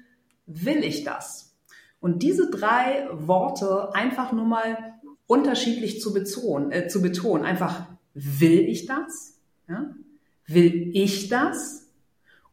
will 0.47 0.85
ich 0.85 1.03
das? 1.03 1.57
Und 1.99 2.23
diese 2.23 2.51
drei 2.51 3.09
Worte 3.13 3.95
einfach 3.95 4.33
nur 4.33 4.45
mal 4.45 4.77
unterschiedlich 5.27 6.01
zu 6.01 6.13
betonen, 6.13 6.73
äh, 6.73 6.89
zu 6.89 7.01
betonen. 7.01 7.45
Einfach, 7.45 7.87
will 8.13 8.61
ich 8.61 8.87
das? 8.87 9.39
Ja? 9.69 9.95
Will 10.47 10.91
ich 10.95 11.29
das? 11.29 11.89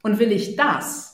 Und 0.01 0.20
will 0.20 0.32
ich 0.32 0.56
das? 0.56 1.09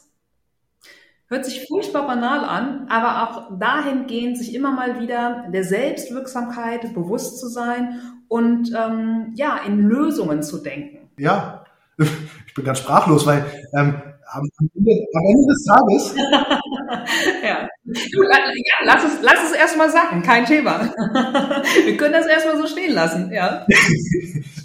Hört 1.35 1.43
sich 1.43 1.67
furchtbar 1.67 2.07
banal 2.07 2.45
an, 2.45 2.87
aber 2.89 3.23
auch 3.23 3.59
dahingehend, 3.59 4.37
sich 4.37 4.55
immer 4.55 4.71
mal 4.71 5.01
wieder 5.01 5.47
der 5.51 5.65
Selbstwirksamkeit 5.65 6.93
bewusst 6.93 7.41
zu 7.41 7.49
sein 7.49 7.99
und 8.29 8.71
ähm, 8.73 9.33
ja, 9.35 9.59
in 9.67 9.81
Lösungen 9.81 10.43
zu 10.43 10.59
denken. 10.59 11.09
Ja, 11.17 11.65
ich 11.97 12.53
bin 12.55 12.63
ganz 12.63 12.79
sprachlos, 12.79 13.25
weil 13.25 13.45
ähm, 13.73 14.01
am, 14.31 14.47
Ende, 14.75 14.91
am 15.13 15.23
Ende 15.25 15.47
des 15.51 15.65
Tages. 15.65 16.15
ja. 17.43 17.67
Du, 17.83 18.23
ja, 18.23 18.85
lass 18.85 19.03
es, 19.03 19.21
lass 19.21 19.51
es 19.51 19.57
erstmal 19.57 19.89
sagen, 19.89 20.23
kein 20.23 20.45
Thema. 20.45 20.83
Wir 21.85 21.97
können 21.97 22.13
das 22.13 22.27
erstmal 22.27 22.57
so 22.59 22.65
stehen 22.65 22.93
lassen, 22.93 23.29
ja. 23.33 23.67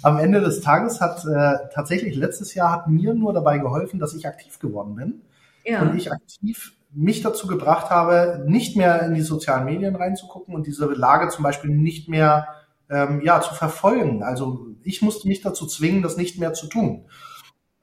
am 0.03 0.19
Ende 0.19 0.39
des 0.39 0.61
Tages 0.61 1.01
hat 1.01 1.25
äh, 1.25 1.67
tatsächlich 1.73 2.15
letztes 2.15 2.53
Jahr 2.53 2.71
hat 2.71 2.87
mir 2.87 3.13
nur 3.13 3.33
dabei 3.33 3.57
geholfen, 3.57 3.99
dass 3.99 4.13
ich 4.13 4.25
aktiv 4.25 4.57
geworden 4.57 4.95
bin 4.95 5.21
ja. 5.65 5.81
und 5.81 5.95
ich 5.95 6.11
aktiv 6.11 6.73
mich 6.93 7.21
dazu 7.21 7.47
gebracht 7.47 7.89
habe, 7.89 8.43
nicht 8.47 8.75
mehr 8.75 9.01
in 9.03 9.13
die 9.13 9.21
sozialen 9.21 9.65
Medien 9.65 9.95
reinzugucken 9.95 10.53
und 10.53 10.67
diese 10.67 10.85
Lage 10.87 11.29
zum 11.29 11.43
Beispiel 11.43 11.71
nicht 11.71 12.09
mehr 12.09 12.47
ähm, 12.89 13.21
ja, 13.23 13.39
zu 13.41 13.53
verfolgen. 13.53 14.23
Also 14.23 14.67
ich 14.83 15.01
musste 15.01 15.27
mich 15.27 15.41
dazu 15.41 15.65
zwingen, 15.65 16.01
das 16.01 16.17
nicht 16.17 16.37
mehr 16.37 16.53
zu 16.53 16.67
tun. 16.67 17.05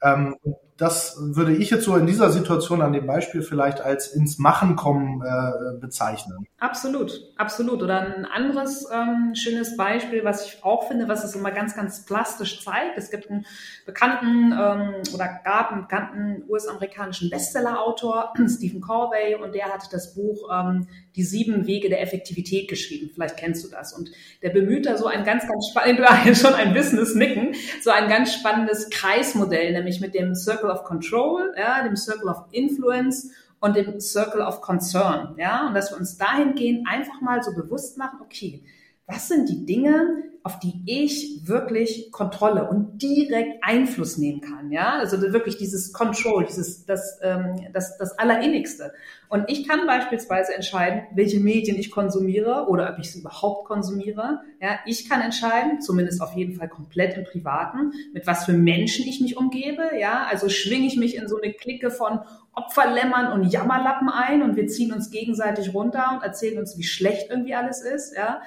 Ähm, 0.02 0.36
das 0.78 1.16
würde 1.18 1.56
ich 1.56 1.70
jetzt 1.70 1.84
so 1.84 1.96
in 1.96 2.06
dieser 2.06 2.30
Situation 2.30 2.82
an 2.82 2.92
dem 2.92 3.04
Beispiel 3.04 3.42
vielleicht 3.42 3.80
als 3.80 4.06
ins 4.06 4.38
Machen 4.38 4.76
kommen 4.76 5.20
äh, 5.22 5.76
bezeichnen. 5.80 6.46
Absolut, 6.60 7.20
absolut. 7.36 7.82
Oder 7.82 8.00
ein 8.00 8.24
anderes 8.24 8.86
ähm, 8.92 9.34
schönes 9.34 9.76
Beispiel, 9.76 10.24
was 10.24 10.46
ich 10.46 10.62
auch 10.62 10.86
finde, 10.86 11.08
was 11.08 11.24
es 11.24 11.34
immer 11.34 11.50
ganz, 11.50 11.74
ganz 11.74 12.04
plastisch 12.04 12.64
zeigt. 12.64 12.96
Es 12.96 13.10
gibt 13.10 13.28
einen 13.28 13.44
bekannten 13.86 14.52
ähm, 14.52 14.94
oder 15.12 15.40
gab 15.44 15.72
einen 15.72 15.82
bekannten 15.82 16.44
US-amerikanischen 16.48 17.28
Bestseller-Autor, 17.28 18.34
Stephen 18.48 18.80
Corvey, 18.80 19.34
und 19.34 19.56
der 19.56 19.66
hat 19.66 19.92
das 19.92 20.14
Buch 20.14 20.48
ähm, 20.52 20.86
Die 21.16 21.24
sieben 21.24 21.66
Wege 21.66 21.88
der 21.88 22.02
Effektivität 22.02 22.68
geschrieben. 22.68 23.10
Vielleicht 23.12 23.36
kennst 23.36 23.64
du 23.64 23.68
das. 23.68 23.92
Und 23.92 24.12
der 24.42 24.50
bemüht 24.50 24.86
da 24.86 24.96
so 24.96 25.06
ein 25.06 25.24
ganz, 25.24 25.42
ganz 25.48 25.70
spannendes, 25.70 26.40
schon 26.40 26.54
ein 26.54 26.72
Business 26.72 27.16
Nicken, 27.16 27.56
so 27.82 27.90
ein 27.90 28.08
ganz 28.08 28.32
spannendes 28.32 28.90
Kreismodell, 28.90 29.72
nämlich 29.72 30.00
mit 30.00 30.14
dem 30.14 30.36
Circle 30.36 30.67
of 30.70 30.84
Control, 30.84 31.54
ja, 31.58 31.82
dem 31.82 31.96
Circle 31.96 32.28
of 32.28 32.44
Influence 32.50 33.30
und 33.60 33.76
dem 33.76 34.00
Circle 34.00 34.40
of 34.40 34.60
Concern, 34.60 35.34
ja, 35.38 35.66
und 35.66 35.74
dass 35.74 35.90
wir 35.90 35.98
uns 35.98 36.16
dahingehend 36.16 36.86
einfach 36.88 37.20
mal 37.20 37.42
so 37.42 37.52
bewusst 37.54 37.98
machen, 37.98 38.18
okay, 38.22 38.62
was 39.08 39.28
sind 39.28 39.48
die 39.48 39.64
Dinge, 39.64 40.22
auf 40.44 40.58
die 40.60 40.82
ich 40.86 41.46
wirklich 41.46 42.10
Kontrolle 42.12 42.68
und 42.68 43.02
direkt 43.02 43.62
Einfluss 43.62 44.18
nehmen 44.18 44.40
kann, 44.40 44.70
ja, 44.70 44.98
also 44.98 45.20
wirklich 45.32 45.56
dieses 45.58 45.92
Control, 45.92 46.46
dieses 46.46 46.86
das 46.86 47.18
ähm, 47.22 47.68
das 47.72 47.98
das 47.98 48.18
allerinnigste. 48.18 48.92
Und 49.28 49.44
ich 49.48 49.68
kann 49.68 49.86
beispielsweise 49.86 50.54
entscheiden, 50.54 51.02
welche 51.14 51.38
Medien 51.40 51.76
ich 51.76 51.90
konsumiere 51.90 52.66
oder 52.68 52.90
ob 52.90 52.98
ich 52.98 53.12
sie 53.12 53.20
überhaupt 53.20 53.66
konsumiere. 53.66 54.40
Ja, 54.60 54.78
ich 54.86 55.08
kann 55.08 55.20
entscheiden, 55.20 55.82
zumindest 55.82 56.22
auf 56.22 56.34
jeden 56.34 56.54
Fall 56.54 56.68
komplett 56.68 57.16
im 57.16 57.24
Privaten, 57.24 57.92
mit 58.14 58.26
was 58.26 58.44
für 58.44 58.54
Menschen 58.54 59.06
ich 59.06 59.20
mich 59.20 59.36
umgebe. 59.36 59.82
Ja, 59.98 60.26
also 60.30 60.48
schwinge 60.48 60.86
ich 60.86 60.96
mich 60.96 61.16
in 61.16 61.28
so 61.28 61.38
eine 61.38 61.52
Clique 61.52 61.90
von 61.90 62.20
Opferlämmern 62.54 63.32
und 63.32 63.52
Jammerlappen 63.52 64.08
ein 64.08 64.42
und 64.42 64.56
wir 64.56 64.66
ziehen 64.66 64.92
uns 64.92 65.10
gegenseitig 65.10 65.74
runter 65.74 66.10
und 66.14 66.24
erzählen 66.24 66.58
uns, 66.58 66.76
wie 66.76 66.82
schlecht 66.82 67.30
irgendwie 67.30 67.54
alles 67.54 67.82
ist. 67.82 68.16
Ja, 68.16 68.40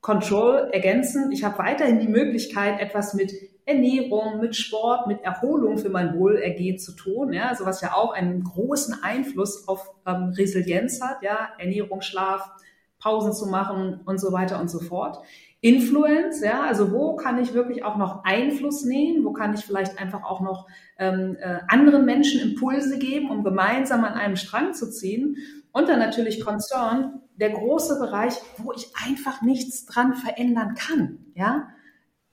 Control 0.00 0.70
ergänzen. 0.72 1.30
Ich 1.32 1.44
habe 1.44 1.58
weiterhin 1.58 2.00
die 2.00 2.08
Möglichkeit, 2.08 2.80
etwas 2.80 3.14
mit 3.14 3.32
Ernährung, 3.66 4.40
mit 4.40 4.56
Sport, 4.56 5.06
mit 5.06 5.22
Erholung 5.22 5.78
für 5.78 5.90
mein 5.90 6.18
Wohlergehen 6.18 6.78
zu 6.78 6.92
tun, 6.92 7.32
ja, 7.32 7.48
also 7.48 7.66
was 7.66 7.80
ja 7.80 7.94
auch 7.94 8.12
einen 8.12 8.42
großen 8.42 9.02
Einfluss 9.02 9.68
auf 9.68 9.94
ähm, 10.06 10.32
Resilienz 10.36 11.00
hat, 11.00 11.22
ja, 11.22 11.50
Ernährung, 11.58 12.00
Schlaf, 12.00 12.50
Pausen 12.98 13.32
zu 13.32 13.46
machen 13.46 14.00
und 14.04 14.18
so 14.18 14.32
weiter 14.32 14.60
und 14.60 14.68
so 14.68 14.80
fort. 14.80 15.18
Influence, 15.62 16.40
ja, 16.40 16.62
also 16.62 16.90
wo 16.90 17.16
kann 17.16 17.38
ich 17.38 17.52
wirklich 17.52 17.84
auch 17.84 17.96
noch 17.96 18.24
Einfluss 18.24 18.84
nehmen, 18.84 19.24
wo 19.24 19.32
kann 19.32 19.54
ich 19.54 19.60
vielleicht 19.60 20.00
einfach 20.00 20.24
auch 20.24 20.40
noch 20.40 20.66
ähm, 20.98 21.36
äh, 21.38 21.58
anderen 21.68 22.06
Menschen 22.06 22.40
Impulse 22.40 22.98
geben, 22.98 23.30
um 23.30 23.44
gemeinsam 23.44 24.04
an 24.04 24.14
einem 24.14 24.36
Strang 24.36 24.72
zu 24.72 24.90
ziehen. 24.90 25.36
Und 25.72 25.88
dann 25.88 25.98
natürlich 25.98 26.44
Concern, 26.44 27.20
der 27.36 27.50
große 27.50 27.98
Bereich, 27.98 28.34
wo 28.58 28.72
ich 28.72 28.92
einfach 29.06 29.40
nichts 29.42 29.86
dran 29.86 30.14
verändern 30.14 30.74
kann, 30.74 31.26
ja, 31.34 31.68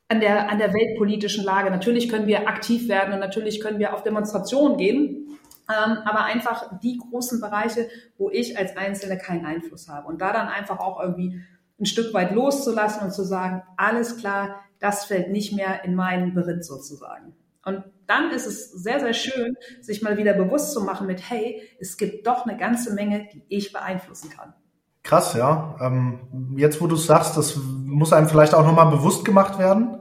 an 0.09 0.19
der, 0.19 0.49
an 0.49 0.57
der 0.57 0.73
weltpolitischen 0.73 1.43
Lage. 1.43 1.69
Natürlich 1.69 2.09
können 2.09 2.27
wir 2.27 2.47
aktiv 2.47 2.87
werden 2.87 3.13
und 3.13 3.19
natürlich 3.19 3.59
können 3.59 3.79
wir 3.79 3.93
auf 3.93 4.03
Demonstrationen 4.03 4.77
gehen, 4.77 5.37
ähm, 5.69 5.97
aber 6.05 6.23
einfach 6.23 6.79
die 6.79 6.97
großen 6.97 7.41
Bereiche, 7.41 7.89
wo 8.17 8.29
ich 8.29 8.57
als 8.57 8.77
Einzelne 8.77 9.17
keinen 9.17 9.45
Einfluss 9.45 9.89
habe. 9.89 10.07
Und 10.07 10.21
da 10.21 10.31
dann 10.31 10.47
einfach 10.47 10.79
auch 10.79 11.01
irgendwie 11.01 11.41
ein 11.79 11.85
Stück 11.85 12.13
weit 12.13 12.31
loszulassen 12.31 13.03
und 13.03 13.11
zu 13.11 13.23
sagen, 13.23 13.63
alles 13.75 14.17
klar, 14.17 14.61
das 14.79 15.05
fällt 15.05 15.29
nicht 15.29 15.53
mehr 15.53 15.83
in 15.83 15.95
meinen 15.95 16.33
Beritt 16.33 16.65
sozusagen. 16.65 17.35
Und 17.67 17.83
dann 18.07 18.31
ist 18.31 18.47
es 18.47 18.71
sehr, 18.71 19.01
sehr 19.01 19.13
schön, 19.13 19.57
sich 19.81 20.01
mal 20.01 20.15
wieder 20.15 20.31
bewusst 20.31 20.71
zu 20.71 20.81
machen 20.81 21.05
mit, 21.05 21.29
hey, 21.29 21.61
es 21.81 21.97
gibt 21.97 22.25
doch 22.25 22.45
eine 22.45 22.57
ganze 22.57 22.93
Menge, 22.93 23.27
die 23.33 23.43
ich 23.49 23.73
beeinflussen 23.73 24.29
kann. 24.29 24.53
Krass, 25.03 25.33
ja. 25.33 25.75
Ähm, 25.81 26.55
jetzt, 26.55 26.79
wo 26.79 26.87
du 26.87 26.95
sagst, 26.95 27.35
das 27.35 27.57
muss 27.57 28.13
einem 28.13 28.29
vielleicht 28.29 28.55
auch 28.55 28.65
nochmal 28.65 28.89
bewusst 28.89 29.25
gemacht 29.25 29.59
werden, 29.59 29.97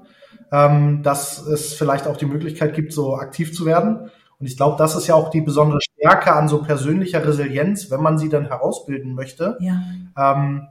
ähm, 0.52 1.02
dass 1.02 1.44
es 1.44 1.74
vielleicht 1.74 2.06
auch 2.06 2.16
die 2.16 2.26
Möglichkeit 2.26 2.72
gibt, 2.72 2.92
so 2.92 3.16
aktiv 3.16 3.52
zu 3.52 3.66
werden. 3.66 4.12
Und 4.38 4.46
ich 4.46 4.56
glaube, 4.56 4.76
das 4.78 4.94
ist 4.94 5.08
ja 5.08 5.16
auch 5.16 5.30
die 5.30 5.40
besondere 5.40 5.80
Stärke 5.80 6.34
an 6.34 6.46
so 6.46 6.62
persönlicher 6.62 7.26
Resilienz, 7.26 7.90
wenn 7.90 8.00
man 8.00 8.16
sie 8.16 8.28
dann 8.28 8.46
herausbilden 8.46 9.14
möchte. 9.14 9.58
Ja. 9.58 9.82
Ähm, 10.16 10.68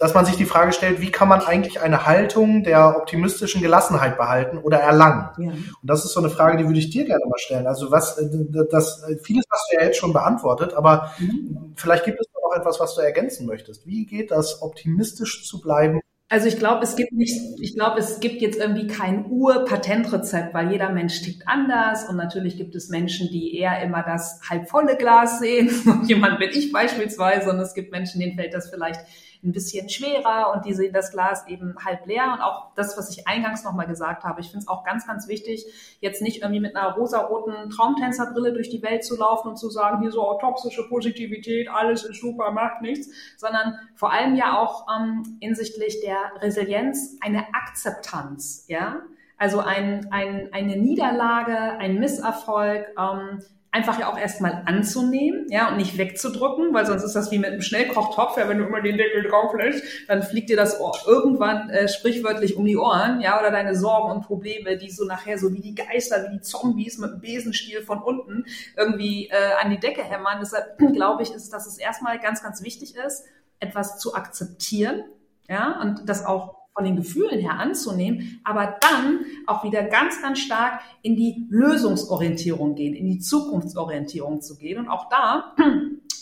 dass 0.00 0.14
man 0.14 0.24
sich 0.24 0.36
die 0.36 0.46
Frage 0.46 0.72
stellt, 0.72 1.02
wie 1.02 1.10
kann 1.10 1.28
man 1.28 1.42
eigentlich 1.42 1.82
eine 1.82 2.06
Haltung 2.06 2.64
der 2.64 2.96
optimistischen 2.96 3.60
Gelassenheit 3.60 4.16
behalten 4.16 4.56
oder 4.56 4.78
erlangen? 4.78 5.28
Ja. 5.36 5.50
Und 5.50 5.76
das 5.82 6.06
ist 6.06 6.14
so 6.14 6.20
eine 6.20 6.30
Frage, 6.30 6.56
die 6.56 6.64
würde 6.64 6.78
ich 6.78 6.88
dir 6.88 7.04
gerne 7.04 7.22
mal 7.26 7.38
stellen. 7.38 7.66
Also 7.66 7.90
was, 7.90 8.16
äh, 8.16 8.26
das, 8.70 9.04
vieles 9.22 9.44
hast 9.50 9.70
du 9.70 9.76
ja 9.76 9.84
jetzt 9.84 9.98
schon 9.98 10.14
beantwortet, 10.14 10.72
aber 10.72 11.12
mhm. 11.18 11.74
vielleicht 11.76 12.06
gibt 12.06 12.18
es 12.18 12.26
noch 12.32 12.58
etwas, 12.58 12.80
was 12.80 12.94
du 12.94 13.02
ergänzen 13.02 13.46
möchtest. 13.46 13.86
Wie 13.86 14.06
geht 14.06 14.30
das, 14.30 14.62
optimistisch 14.62 15.46
zu 15.46 15.60
bleiben? 15.60 16.00
Also 16.30 16.46
ich 16.46 16.58
glaube, 16.58 16.82
es 16.84 16.96
gibt 16.96 17.12
nicht, 17.12 17.38
ich 17.60 17.74
glaube, 17.74 17.98
es 17.98 18.20
gibt 18.20 18.40
jetzt 18.40 18.58
irgendwie 18.58 18.86
kein 18.86 19.26
Ur-Patentrezept, 19.26 20.54
weil 20.54 20.70
jeder 20.70 20.88
Mensch 20.90 21.20
tickt 21.22 21.42
anders 21.46 22.08
und 22.08 22.16
natürlich 22.16 22.56
gibt 22.56 22.74
es 22.74 22.88
Menschen, 22.88 23.28
die 23.30 23.58
eher 23.58 23.82
immer 23.82 24.02
das 24.02 24.40
halbvolle 24.48 24.96
Glas 24.96 25.40
sehen. 25.40 25.70
Jemand 26.06 26.38
bin 26.38 26.50
ich 26.50 26.72
beispielsweise 26.72 27.50
und 27.50 27.58
es 27.58 27.74
gibt 27.74 27.90
Menschen, 27.90 28.20
denen 28.20 28.36
fällt 28.36 28.54
das 28.54 28.70
vielleicht 28.70 29.00
ein 29.42 29.52
bisschen 29.52 29.88
schwerer 29.88 30.52
und 30.54 30.66
die 30.66 30.74
sehen 30.74 30.92
das 30.92 31.12
Glas 31.12 31.46
eben 31.48 31.74
halb 31.84 32.06
leer. 32.06 32.32
Und 32.32 32.40
auch 32.40 32.74
das, 32.74 32.96
was 32.98 33.10
ich 33.10 33.26
eingangs 33.26 33.64
nochmal 33.64 33.86
gesagt 33.86 34.24
habe, 34.24 34.40
ich 34.40 34.48
finde 34.48 34.64
es 34.64 34.68
auch 34.68 34.84
ganz, 34.84 35.06
ganz 35.06 35.28
wichtig, 35.28 35.64
jetzt 36.00 36.20
nicht 36.20 36.42
irgendwie 36.42 36.60
mit 36.60 36.76
einer 36.76 36.94
rosaroten 36.94 37.70
Traumtänzerbrille 37.70 38.52
durch 38.52 38.68
die 38.68 38.82
Welt 38.82 39.04
zu 39.04 39.16
laufen 39.16 39.48
und 39.48 39.56
zu 39.56 39.70
sagen, 39.70 40.02
hier 40.02 40.12
so 40.12 40.28
oh, 40.28 40.38
toxische 40.38 40.86
Positivität, 40.88 41.68
alles 41.70 42.04
ist 42.04 42.20
super, 42.20 42.50
macht 42.50 42.82
nichts, 42.82 43.08
sondern 43.36 43.78
vor 43.94 44.12
allem 44.12 44.36
ja 44.36 44.58
auch 44.58 44.86
ähm, 44.94 45.38
hinsichtlich 45.40 46.00
der 46.00 46.42
Resilienz 46.42 47.16
eine 47.20 47.46
Akzeptanz, 47.54 48.66
ja. 48.68 49.00
Also 49.38 49.60
ein, 49.60 50.12
ein, 50.12 50.50
eine 50.52 50.76
Niederlage, 50.76 51.56
ein 51.56 51.98
Misserfolg, 51.98 52.88
ähm, 52.98 53.42
einfach 53.72 54.00
ja 54.00 54.12
auch 54.12 54.18
erstmal 54.18 54.62
anzunehmen, 54.66 55.46
ja, 55.48 55.68
und 55.68 55.76
nicht 55.76 55.96
wegzudrücken, 55.96 56.74
weil 56.74 56.86
sonst 56.86 57.04
ist 57.04 57.14
das 57.14 57.30
wie 57.30 57.38
mit 57.38 57.50
einem 57.50 57.62
Schnellkochtopf, 57.62 58.36
ja, 58.36 58.48
wenn 58.48 58.58
du 58.58 58.64
immer 58.64 58.80
den 58.80 58.96
Deckel 58.96 59.22
drauf 59.28 59.54
lässt, 59.54 59.84
dann 60.08 60.22
fliegt 60.22 60.50
dir 60.50 60.56
das 60.56 60.80
Ohr 60.80 60.92
irgendwann 61.06 61.70
äh, 61.70 61.88
sprichwörtlich 61.88 62.56
um 62.56 62.64
die 62.64 62.76
Ohren, 62.76 63.20
ja, 63.20 63.38
oder 63.38 63.50
deine 63.50 63.76
Sorgen 63.76 64.10
und 64.10 64.22
Probleme, 64.22 64.76
die 64.76 64.90
so 64.90 65.04
nachher 65.04 65.38
so 65.38 65.52
wie 65.54 65.60
die 65.60 65.74
Geister, 65.76 66.26
wie 66.26 66.38
die 66.38 66.40
Zombies 66.40 66.98
mit 66.98 67.12
dem 67.12 67.20
Besenstiel 67.20 67.82
von 67.82 68.02
unten 68.02 68.44
irgendwie 68.76 69.28
äh, 69.28 69.62
an 69.62 69.70
die 69.70 69.78
Decke 69.78 70.02
hämmern. 70.02 70.38
Deshalb 70.40 70.76
glaube 70.92 71.22
ich, 71.22 71.32
ist, 71.32 71.52
dass 71.52 71.66
es 71.66 71.78
erstmal 71.78 72.18
ganz, 72.18 72.42
ganz 72.42 72.64
wichtig 72.64 72.96
ist, 72.96 73.24
etwas 73.60 73.98
zu 73.98 74.14
akzeptieren, 74.14 75.04
ja, 75.48 75.80
und 75.80 76.08
das 76.08 76.24
auch 76.24 76.59
von 76.74 76.84
den 76.84 76.96
Gefühlen 76.96 77.40
her 77.40 77.58
anzunehmen, 77.58 78.40
aber 78.44 78.78
dann 78.80 79.20
auch 79.46 79.64
wieder 79.64 79.82
ganz, 79.84 80.22
ganz 80.22 80.38
stark 80.38 80.80
in 81.02 81.16
die 81.16 81.46
Lösungsorientierung 81.50 82.74
gehen, 82.74 82.94
in 82.94 83.06
die 83.06 83.18
Zukunftsorientierung 83.18 84.40
zu 84.40 84.56
gehen. 84.56 84.78
Und 84.78 84.88
auch 84.88 85.08
da 85.08 85.54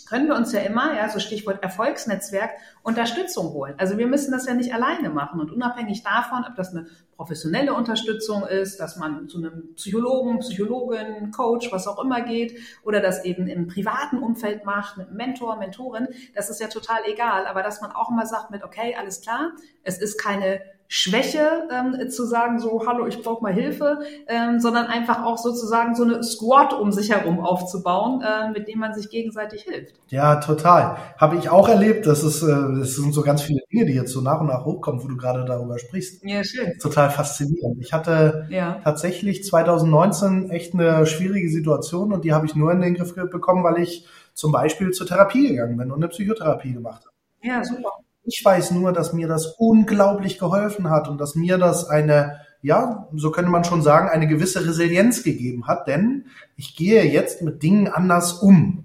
können 0.09 0.29
wir 0.29 0.37
uns 0.37 0.53
ja 0.53 0.61
immer, 0.61 0.97
ja, 0.97 1.09
so 1.09 1.19
Stichwort 1.19 1.63
Erfolgsnetzwerk, 1.63 2.51
Unterstützung 2.83 3.53
holen. 3.53 3.75
Also 3.77 3.99
wir 3.99 4.07
müssen 4.07 4.33
das 4.33 4.47
ja 4.47 4.55
nicht 4.55 4.73
alleine 4.73 5.11
machen. 5.11 5.41
Und 5.41 5.51
unabhängig 5.51 6.03
davon, 6.03 6.45
ob 6.49 6.57
das 6.57 6.71
eine 6.71 6.87
professionelle 7.17 7.75
Unterstützung 7.75 8.45
ist, 8.47 8.81
dass 8.81 8.97
man 8.97 9.29
zu 9.29 9.39
einem 9.39 9.75
Psychologen, 9.75 10.39
Psychologin, 10.39 11.31
Coach, 11.31 11.71
was 11.73 11.87
auch 11.87 12.03
immer 12.03 12.23
geht, 12.23 12.59
oder 12.85 13.01
das 13.01 13.25
eben 13.25 13.49
im 13.49 13.67
privaten 13.67 14.19
Umfeld 14.19 14.65
macht, 14.65 14.97
mit 14.97 15.13
Mentor, 15.13 15.57
Mentorin, 15.57 16.09
das 16.35 16.49
ist 16.49 16.61
ja 16.61 16.69
total 16.69 17.01
egal. 17.07 17.47
Aber 17.47 17.63
dass 17.63 17.81
man 17.81 17.93
auch 17.93 18.11
immer 18.11 18.25
sagt 18.25 18.51
mit, 18.51 18.63
okay, 18.65 18.97
alles 18.99 19.21
klar, 19.21 19.53
es 19.83 19.99
ist 19.99 20.19
keine 20.19 20.61
Schwäche 20.91 21.69
ähm, 21.71 22.09
zu 22.09 22.25
sagen, 22.25 22.59
so, 22.59 22.87
hallo, 22.87 23.07
ich 23.07 23.23
brauche 23.23 23.43
mal 23.43 23.53
Hilfe, 23.53 23.99
ähm, 24.27 24.59
sondern 24.59 24.87
einfach 24.87 25.23
auch 25.23 25.37
sozusagen 25.37 25.95
so 25.95 26.03
eine 26.03 26.23
Squad 26.23 26.73
um 26.73 26.93
sich 26.93 27.11
herum 27.11 27.41
aufzubauen, 27.41 28.23
äh, 28.23 28.51
mit 28.51 28.69
dem 28.69 28.79
man 28.79 28.95
sich 28.95 29.11
gegenseitig 29.11 29.63
hilft. 29.63 29.95
Ja, 30.09 30.37
total. 30.37 30.97
Habe 31.19 31.37
ich 31.37 31.51
auch 31.51 31.69
erlebt. 31.69 32.07
Das, 32.07 32.25
ist, 32.25 32.43
äh, 32.43 32.47
das 32.47 32.95
sind 32.95 33.13
so 33.13 33.21
ganz 33.21 33.43
viele 33.43 33.61
Dinge, 33.71 33.85
die 33.85 33.93
jetzt 33.93 34.13
so 34.13 34.23
nach 34.23 34.41
und 34.41 34.47
nach 34.47 34.65
hochkommen, 34.65 35.03
wo 35.03 35.09
du 35.09 35.19
gerade 35.19 35.45
darüber 35.45 35.79
sprichst. 35.79 36.25
Ja, 36.25 36.43
schön. 36.43 36.79
Total 36.81 37.11
faszinierend. 37.11 37.77
Ich 37.81 37.93
hatte 37.93 38.47
ja. 38.49 38.81
tatsächlich 38.83 39.45
2019 39.45 40.51
echt 40.51 40.73
eine 40.73 41.05
schwierige 41.05 41.51
Situation 41.51 42.15
und 42.15 42.25
die 42.25 42.33
habe 42.33 42.47
ich 42.47 42.57
nur 42.57 42.73
in 42.73 42.81
den 42.81 42.95
Griff 42.95 43.15
bekommen, 43.15 43.63
weil 43.63 43.83
ich 43.83 44.07
zum 44.33 44.53
Beispiel 44.53 44.93
zur 44.93 45.07
Therapie 45.07 45.49
gegangen 45.49 45.77
bin 45.77 45.91
und 45.91 45.99
eine 45.99 46.09
Psychotherapie 46.09 46.73
gemacht 46.73 47.03
habe. 47.05 47.15
Ja, 47.43 47.63
super. 47.63 47.93
Ich 48.29 48.45
weiß 48.45 48.73
nur, 48.73 48.93
dass 48.93 49.15
mir 49.15 49.27
das 49.27 49.55
unglaublich 49.57 50.39
geholfen 50.39 50.91
hat 50.91 51.09
und 51.09 51.19
dass 51.19 51.35
mir 51.35 51.57
das 51.57 51.89
eine, 51.89 52.41
ja, 52.61 53.09
so 53.15 53.31
könnte 53.31 53.51
man 53.51 53.65
schon 53.65 53.81
sagen, 53.81 54.11
eine 54.11 54.29
gewisse 54.29 54.67
Resilienz 54.67 55.23
gegeben 55.23 55.67
hat, 55.67 55.89
denn 55.89 56.27
ich 56.55 56.77
gehe 56.77 57.05
jetzt 57.05 57.41
mit 57.41 57.63
Dingen 57.63 57.89
anders 57.89 58.35
um. 58.35 58.85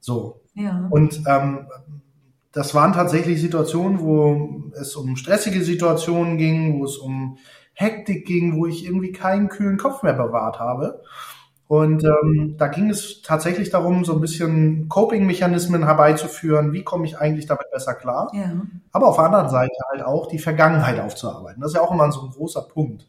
So. 0.00 0.42
Ja. 0.52 0.86
Und 0.90 1.22
ähm, 1.26 1.66
das 2.52 2.74
waren 2.74 2.92
tatsächlich 2.92 3.40
Situationen, 3.40 4.00
wo 4.00 4.70
es 4.78 4.96
um 4.96 5.16
stressige 5.16 5.64
Situationen 5.64 6.36
ging, 6.36 6.78
wo 6.78 6.84
es 6.84 6.98
um 6.98 7.38
Hektik 7.72 8.26
ging, 8.26 8.58
wo 8.58 8.66
ich 8.66 8.84
irgendwie 8.84 9.12
keinen 9.12 9.48
kühlen 9.48 9.78
Kopf 9.78 10.02
mehr 10.02 10.12
bewahrt 10.12 10.60
habe. 10.60 11.02
Und 11.68 12.02
ähm, 12.02 12.54
da 12.56 12.66
ging 12.68 12.88
es 12.88 13.20
tatsächlich 13.20 13.68
darum, 13.68 14.02
so 14.02 14.14
ein 14.14 14.22
bisschen 14.22 14.88
Coping-Mechanismen 14.88 15.84
herbeizuführen. 15.84 16.72
Wie 16.72 16.82
komme 16.82 17.04
ich 17.04 17.18
eigentlich 17.18 17.44
damit 17.44 17.70
besser 17.70 17.94
klar? 17.94 18.30
Ja. 18.32 18.52
Aber 18.90 19.08
auf 19.08 19.16
der 19.16 19.26
anderen 19.26 19.50
Seite 19.50 19.74
halt 19.90 20.02
auch 20.02 20.28
die 20.28 20.38
Vergangenheit 20.38 20.98
aufzuarbeiten. 20.98 21.60
Das 21.60 21.72
ist 21.72 21.76
ja 21.76 21.82
auch 21.82 21.92
immer 21.92 22.10
so 22.10 22.22
ein 22.22 22.30
großer 22.30 22.62
Punkt. 22.62 23.06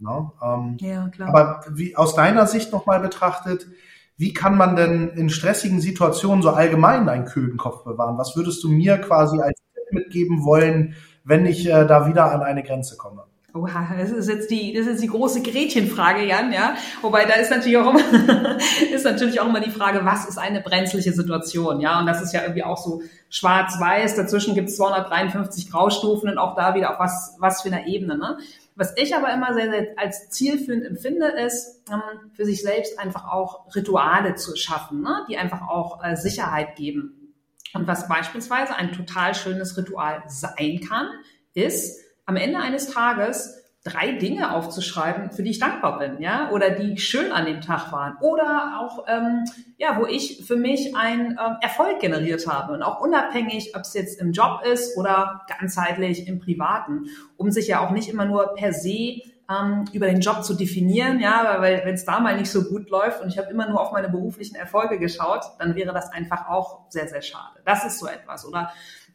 Ne? 0.00 0.32
Ähm, 0.42 0.76
ja, 0.80 1.08
klar. 1.10 1.28
Aber 1.28 1.64
wie 1.70 1.94
aus 1.94 2.16
deiner 2.16 2.48
Sicht 2.48 2.72
nochmal 2.72 2.98
betrachtet, 2.98 3.68
wie 4.16 4.34
kann 4.34 4.56
man 4.56 4.74
denn 4.74 5.10
in 5.10 5.30
stressigen 5.30 5.80
Situationen 5.80 6.42
so 6.42 6.50
allgemein 6.50 7.08
einen 7.08 7.24
kühlen 7.24 7.56
Kopf 7.56 7.84
bewahren? 7.84 8.18
Was 8.18 8.34
würdest 8.34 8.64
du 8.64 8.68
mir 8.68 8.98
quasi 8.98 9.40
als 9.40 9.60
Tipp 9.74 9.92
mitgeben 9.92 10.44
wollen, 10.44 10.96
wenn 11.22 11.46
ich 11.46 11.66
äh, 11.66 11.86
da 11.86 12.08
wieder 12.08 12.32
an 12.32 12.42
eine 12.42 12.64
Grenze 12.64 12.96
komme? 12.96 13.26
Oha, 13.54 13.94
das 13.98 14.10
ist 14.10 14.28
jetzt 14.28 14.50
die, 14.50 14.72
das 14.72 14.86
ist 14.86 15.02
die 15.02 15.08
große 15.08 15.42
Gretchenfrage, 15.42 16.24
Jan, 16.24 16.52
ja. 16.52 16.74
Wobei 17.02 17.26
da 17.26 17.34
ist 17.34 17.50
natürlich 17.50 17.76
auch 17.76 17.90
immer, 17.90 18.58
ist 18.94 19.04
natürlich 19.04 19.40
auch 19.40 19.48
immer 19.48 19.60
die 19.60 19.70
Frage, 19.70 20.04
was 20.04 20.26
ist 20.26 20.38
eine 20.38 20.62
brenzliche 20.62 21.12
Situation, 21.12 21.80
ja? 21.80 22.00
Und 22.00 22.06
das 22.06 22.22
ist 22.22 22.32
ja 22.32 22.42
irgendwie 22.42 22.64
auch 22.64 22.78
so 22.78 23.02
schwarz-weiß. 23.28 24.16
Dazwischen 24.16 24.54
gibt 24.54 24.70
es 24.70 24.76
253 24.76 25.70
Graustufen 25.70 26.30
und 26.30 26.38
auch 26.38 26.54
da 26.56 26.74
wieder 26.74 26.92
auf 26.92 26.98
was, 26.98 27.36
was 27.40 27.60
für 27.60 27.68
eine 27.68 27.86
Ebene, 27.86 28.16
ne? 28.16 28.38
Was 28.74 28.94
ich 28.96 29.14
aber 29.14 29.32
immer 29.34 29.52
sehr, 29.52 29.70
sehr 29.70 29.88
als 29.96 30.30
zielführend 30.30 30.86
empfinde, 30.86 31.26
ist, 31.26 31.82
ähm, 31.90 32.30
für 32.34 32.46
sich 32.46 32.62
selbst 32.62 32.98
einfach 32.98 33.30
auch 33.30 33.66
Rituale 33.74 34.34
zu 34.34 34.56
schaffen, 34.56 35.02
ne? 35.02 35.26
die 35.28 35.36
einfach 35.36 35.68
auch 35.68 36.02
äh, 36.02 36.16
Sicherheit 36.16 36.76
geben. 36.76 37.34
Und 37.74 37.86
was 37.86 38.08
beispielsweise 38.08 38.74
ein 38.74 38.92
total 38.92 39.34
schönes 39.34 39.76
Ritual 39.76 40.22
sein 40.26 40.80
kann, 40.80 41.08
ist, 41.54 42.01
am 42.26 42.36
Ende 42.36 42.58
eines 42.58 42.88
Tages 42.88 43.62
drei 43.84 44.12
Dinge 44.12 44.52
aufzuschreiben, 44.54 45.32
für 45.32 45.42
die 45.42 45.50
ich 45.50 45.58
dankbar 45.58 45.98
bin, 45.98 46.20
ja, 46.20 46.50
oder 46.50 46.70
die 46.70 46.98
schön 46.98 47.32
an 47.32 47.46
dem 47.46 47.60
Tag 47.60 47.90
waren, 47.90 48.16
oder 48.20 48.78
auch, 48.80 49.06
ähm, 49.08 49.44
ja, 49.76 49.98
wo 49.98 50.06
ich 50.06 50.44
für 50.46 50.54
mich 50.54 50.94
einen 50.94 51.32
ähm, 51.32 51.56
Erfolg 51.60 51.98
generiert 51.98 52.46
habe 52.46 52.74
und 52.74 52.82
auch 52.82 53.00
unabhängig, 53.00 53.74
ob 53.74 53.82
es 53.82 53.94
jetzt 53.94 54.20
im 54.20 54.30
Job 54.30 54.62
ist 54.64 54.96
oder 54.96 55.42
ganzheitlich 55.58 56.28
im 56.28 56.38
Privaten, 56.38 57.06
um 57.36 57.50
sich 57.50 57.66
ja 57.66 57.80
auch 57.80 57.90
nicht 57.90 58.08
immer 58.08 58.24
nur 58.24 58.54
per 58.54 58.72
se 58.72 59.22
ähm, 59.50 59.84
über 59.92 60.06
den 60.06 60.20
Job 60.20 60.44
zu 60.44 60.54
definieren, 60.54 61.18
ja, 61.18 61.56
weil 61.58 61.84
wenn 61.84 61.94
es 61.94 62.04
da 62.04 62.20
mal 62.20 62.36
nicht 62.36 62.52
so 62.52 62.62
gut 62.62 62.88
läuft 62.88 63.20
und 63.20 63.28
ich 63.28 63.38
habe 63.38 63.50
immer 63.50 63.68
nur 63.68 63.80
auf 63.80 63.90
meine 63.90 64.08
beruflichen 64.08 64.54
Erfolge 64.54 65.00
geschaut, 65.00 65.42
dann 65.58 65.74
wäre 65.74 65.92
das 65.92 66.12
einfach 66.12 66.48
auch 66.48 66.82
sehr, 66.88 67.08
sehr 67.08 67.22
schade. 67.22 67.60
Das 67.64 67.84
ist 67.84 67.98
so 67.98 68.06
etwas, 68.06 68.46
oder 68.46 68.72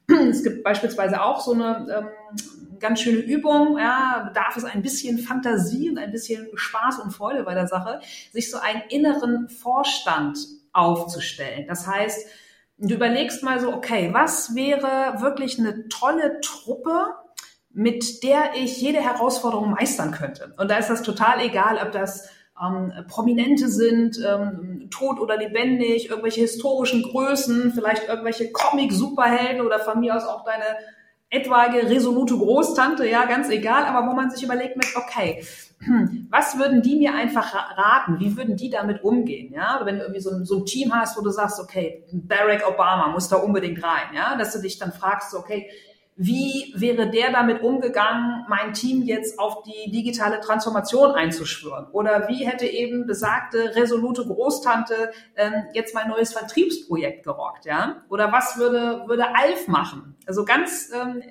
es 0.07 0.43
gibt 0.43 0.63
beispielsweise 0.63 1.21
auch 1.21 1.41
so 1.41 1.53
eine 1.53 1.87
ähm, 1.89 2.07
ganz 2.79 3.01
schöne 3.01 3.19
Übung, 3.19 3.77
ja, 3.77 4.25
bedarf 4.27 4.55
es 4.55 4.63
ein 4.63 4.81
bisschen 4.81 5.19
Fantasie 5.19 5.89
und 5.89 5.97
ein 5.97 6.11
bisschen 6.11 6.47
Spaß 6.53 6.99
und 6.99 7.11
Freude 7.11 7.43
bei 7.43 7.53
der 7.53 7.67
Sache, 7.67 7.99
sich 8.31 8.49
so 8.49 8.57
einen 8.59 8.83
inneren 8.89 9.49
Vorstand 9.49 10.37
aufzustellen. 10.73 11.65
Das 11.67 11.87
heißt, 11.87 12.27
du 12.77 12.93
überlegst 12.93 13.43
mal 13.43 13.59
so, 13.59 13.73
okay, 13.73 14.09
was 14.13 14.55
wäre 14.55 15.21
wirklich 15.21 15.59
eine 15.59 15.87
tolle 15.89 16.39
Truppe, 16.41 17.07
mit 17.71 18.23
der 18.23 18.55
ich 18.55 18.79
jede 18.81 19.01
Herausforderung 19.01 19.71
meistern 19.71 20.11
könnte? 20.11 20.53
Und 20.57 20.69
da 20.69 20.77
ist 20.77 20.89
das 20.89 21.01
total 21.01 21.41
egal, 21.41 21.79
ob 21.83 21.91
das 21.91 22.29
ähm, 22.61 22.93
Prominente 23.07 23.69
sind, 23.69 24.19
ähm, 24.25 24.76
tot 24.89 25.19
oder 25.19 25.37
lebendig, 25.37 26.09
irgendwelche 26.09 26.41
historischen 26.41 27.03
Größen, 27.03 27.71
vielleicht 27.73 28.07
irgendwelche 28.07 28.51
Comic-Superhelden 28.51 29.65
oder 29.65 29.79
von 29.79 29.99
mir 29.99 30.15
aus 30.15 30.25
auch 30.25 30.43
deine 30.43 30.77
etwaige 31.29 31.89
resolute 31.89 32.37
Großtante, 32.37 33.05
ja, 33.07 33.25
ganz 33.25 33.49
egal, 33.49 33.83
aber 33.83 34.09
wo 34.09 34.15
man 34.15 34.29
sich 34.29 34.43
überlegt 34.43 34.77
mit, 34.77 34.87
okay, 34.95 35.43
was 36.29 36.57
würden 36.57 36.81
die 36.81 36.95
mir 36.95 37.13
einfach 37.13 37.53
raten? 37.77 38.19
Wie 38.19 38.35
würden 38.35 38.55
die 38.55 38.69
damit 38.69 39.03
umgehen? 39.03 39.53
Ja, 39.53 39.81
wenn 39.83 39.97
du 39.97 40.03
irgendwie 40.03 40.21
so 40.21 40.31
ein, 40.31 40.45
so 40.45 40.59
ein 40.59 40.65
Team 40.65 40.93
hast, 40.93 41.17
wo 41.17 41.21
du 41.21 41.29
sagst, 41.29 41.59
okay, 41.59 42.05
Barack 42.11 42.67
Obama 42.67 43.09
muss 43.09 43.27
da 43.27 43.37
unbedingt 43.37 43.83
rein, 43.83 44.15
ja, 44.15 44.35
dass 44.37 44.53
du 44.53 44.61
dich 44.61 44.79
dann 44.79 44.91
fragst, 44.91 45.35
okay, 45.35 45.69
wie 46.17 46.73
wäre 46.75 47.09
der 47.09 47.31
damit 47.31 47.61
umgegangen, 47.61 48.45
mein 48.49 48.73
Team 48.73 49.03
jetzt 49.03 49.39
auf 49.39 49.61
die 49.63 49.91
digitale 49.91 50.39
Transformation 50.39 51.11
einzuschwören? 51.11 51.87
Oder 51.91 52.27
wie 52.27 52.45
hätte 52.45 52.65
eben 52.65 53.05
besagte 53.05 53.75
resolute 53.75 54.25
Großtante 54.25 55.11
ähm, 55.35 55.53
jetzt 55.73 55.93
mein 55.93 56.09
neues 56.09 56.33
Vertriebsprojekt 56.33 57.23
gerockt? 57.23 57.65
Ja? 57.65 58.03
Oder 58.09 58.31
was 58.31 58.57
würde, 58.57 59.03
würde 59.07 59.35
Alf 59.35 59.67
machen? 59.67 60.15
Also 60.25 60.43
ganz 60.43 60.91
ähm, 60.91 61.21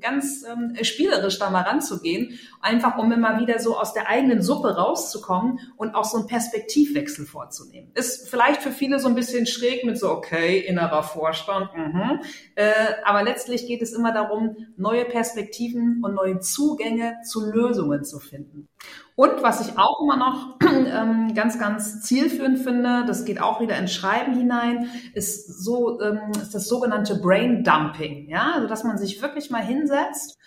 ganz 0.00 0.44
ähm, 0.44 0.76
spielerisch 0.82 1.38
da 1.38 1.50
mal 1.50 1.62
ranzugehen, 1.62 2.38
einfach 2.60 2.98
um 2.98 3.12
immer 3.12 3.40
wieder 3.40 3.58
so 3.58 3.78
aus 3.78 3.92
der 3.92 4.08
eigenen 4.08 4.42
Suppe 4.42 4.76
rauszukommen 4.76 5.60
und 5.76 5.94
auch 5.94 6.04
so 6.04 6.18
einen 6.18 6.26
Perspektivwechsel 6.26 7.26
vorzunehmen. 7.26 7.90
Ist 7.94 8.28
vielleicht 8.28 8.62
für 8.62 8.70
viele 8.72 8.98
so 8.98 9.08
ein 9.08 9.14
bisschen 9.14 9.46
schräg 9.46 9.84
mit 9.84 9.98
so, 9.98 10.10
okay, 10.10 10.58
innerer 10.58 11.02
Vorstand, 11.02 11.70
mhm. 11.76 12.20
äh, 12.54 12.72
aber 13.04 13.22
letztlich 13.22 13.66
geht 13.66 13.82
es 13.82 13.92
immer 13.92 14.12
darum, 14.12 14.56
neue 14.76 15.04
Perspektiven 15.04 16.02
und 16.02 16.14
neue 16.14 16.40
Zugänge 16.40 17.16
zu 17.24 17.50
Lösungen 17.50 18.04
zu 18.04 18.18
finden. 18.18 18.68
Und 19.16 19.42
was 19.42 19.66
ich 19.66 19.78
auch 19.78 20.02
immer 20.02 20.16
noch 20.18 20.56
ähm, 20.62 21.34
ganz, 21.34 21.58
ganz 21.58 22.02
zielführend 22.02 22.58
finde, 22.58 23.04
das 23.06 23.24
geht 23.24 23.40
auch 23.40 23.60
wieder 23.60 23.76
ins 23.78 23.94
Schreiben 23.94 24.34
hinein, 24.34 24.90
ist 25.14 25.64
so 25.64 26.00
ähm, 26.02 26.32
ist 26.40 26.54
das 26.54 26.68
sogenannte 26.68 27.16
Brain 27.16 27.64
Dumping. 27.64 28.28
Ja, 28.28 28.52
also 28.54 28.68
dass 28.68 28.84
man 28.84 28.98
sich 28.98 29.22
wirklich 29.22 29.50
mal 29.50 29.62
hinsetzt, 29.62 30.38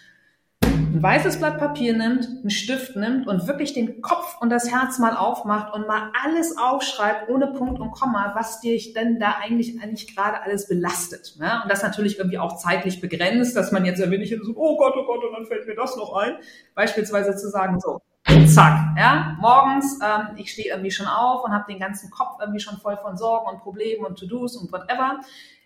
ein 0.61 1.03
weißes 1.03 1.37
Blatt 1.37 1.59
Papier 1.59 1.95
nimmt, 1.95 2.27
einen 2.27 2.49
Stift 2.49 2.95
nimmt 2.95 3.27
und 3.27 3.47
wirklich 3.47 3.73
den 3.73 4.01
Kopf 4.01 4.37
und 4.39 4.49
das 4.49 4.71
Herz 4.71 4.97
mal 4.97 5.15
aufmacht 5.15 5.73
und 5.73 5.87
mal 5.87 6.11
alles 6.23 6.57
aufschreibt, 6.57 7.29
ohne 7.29 7.47
Punkt 7.47 7.79
und 7.79 7.91
Komma, 7.91 8.33
was 8.35 8.59
dich 8.59 8.93
denn 8.93 9.19
da 9.19 9.35
eigentlich 9.39 9.81
eigentlich 9.81 10.15
gerade 10.15 10.41
alles 10.41 10.67
belastet. 10.67 11.35
Ja? 11.39 11.61
Und 11.61 11.71
das 11.71 11.83
natürlich 11.83 12.17
irgendwie 12.17 12.39
auch 12.39 12.57
zeitlich 12.57 13.01
begrenzt, 13.01 13.55
dass 13.55 13.71
man 13.71 13.85
jetzt 13.85 13.99
irgendwie 13.99 14.19
nicht 14.19 14.35
so, 14.43 14.53
oh 14.55 14.77
Gott, 14.77 14.93
oh 14.97 15.05
Gott, 15.05 15.23
und 15.23 15.33
dann 15.33 15.45
fällt 15.45 15.67
mir 15.67 15.75
das 15.75 15.95
noch 15.95 16.13
ein. 16.15 16.37
Beispielsweise 16.75 17.35
zu 17.35 17.49
sagen, 17.49 17.79
so, 17.79 18.01
zack, 18.47 18.95
ja, 18.97 19.37
morgens, 19.39 19.99
ähm, 20.03 20.35
ich 20.37 20.51
stehe 20.51 20.69
irgendwie 20.69 20.91
schon 20.91 21.07
auf 21.07 21.43
und 21.43 21.51
habe 21.51 21.71
den 21.71 21.79
ganzen 21.79 22.09
Kopf 22.09 22.37
irgendwie 22.39 22.59
schon 22.59 22.77
voll 22.77 22.97
von 22.97 23.17
Sorgen 23.17 23.49
und 23.49 23.61
Problemen 23.61 24.05
und 24.05 24.17
To-Dos 24.17 24.57
und 24.57 24.71
whatever. 24.71 25.21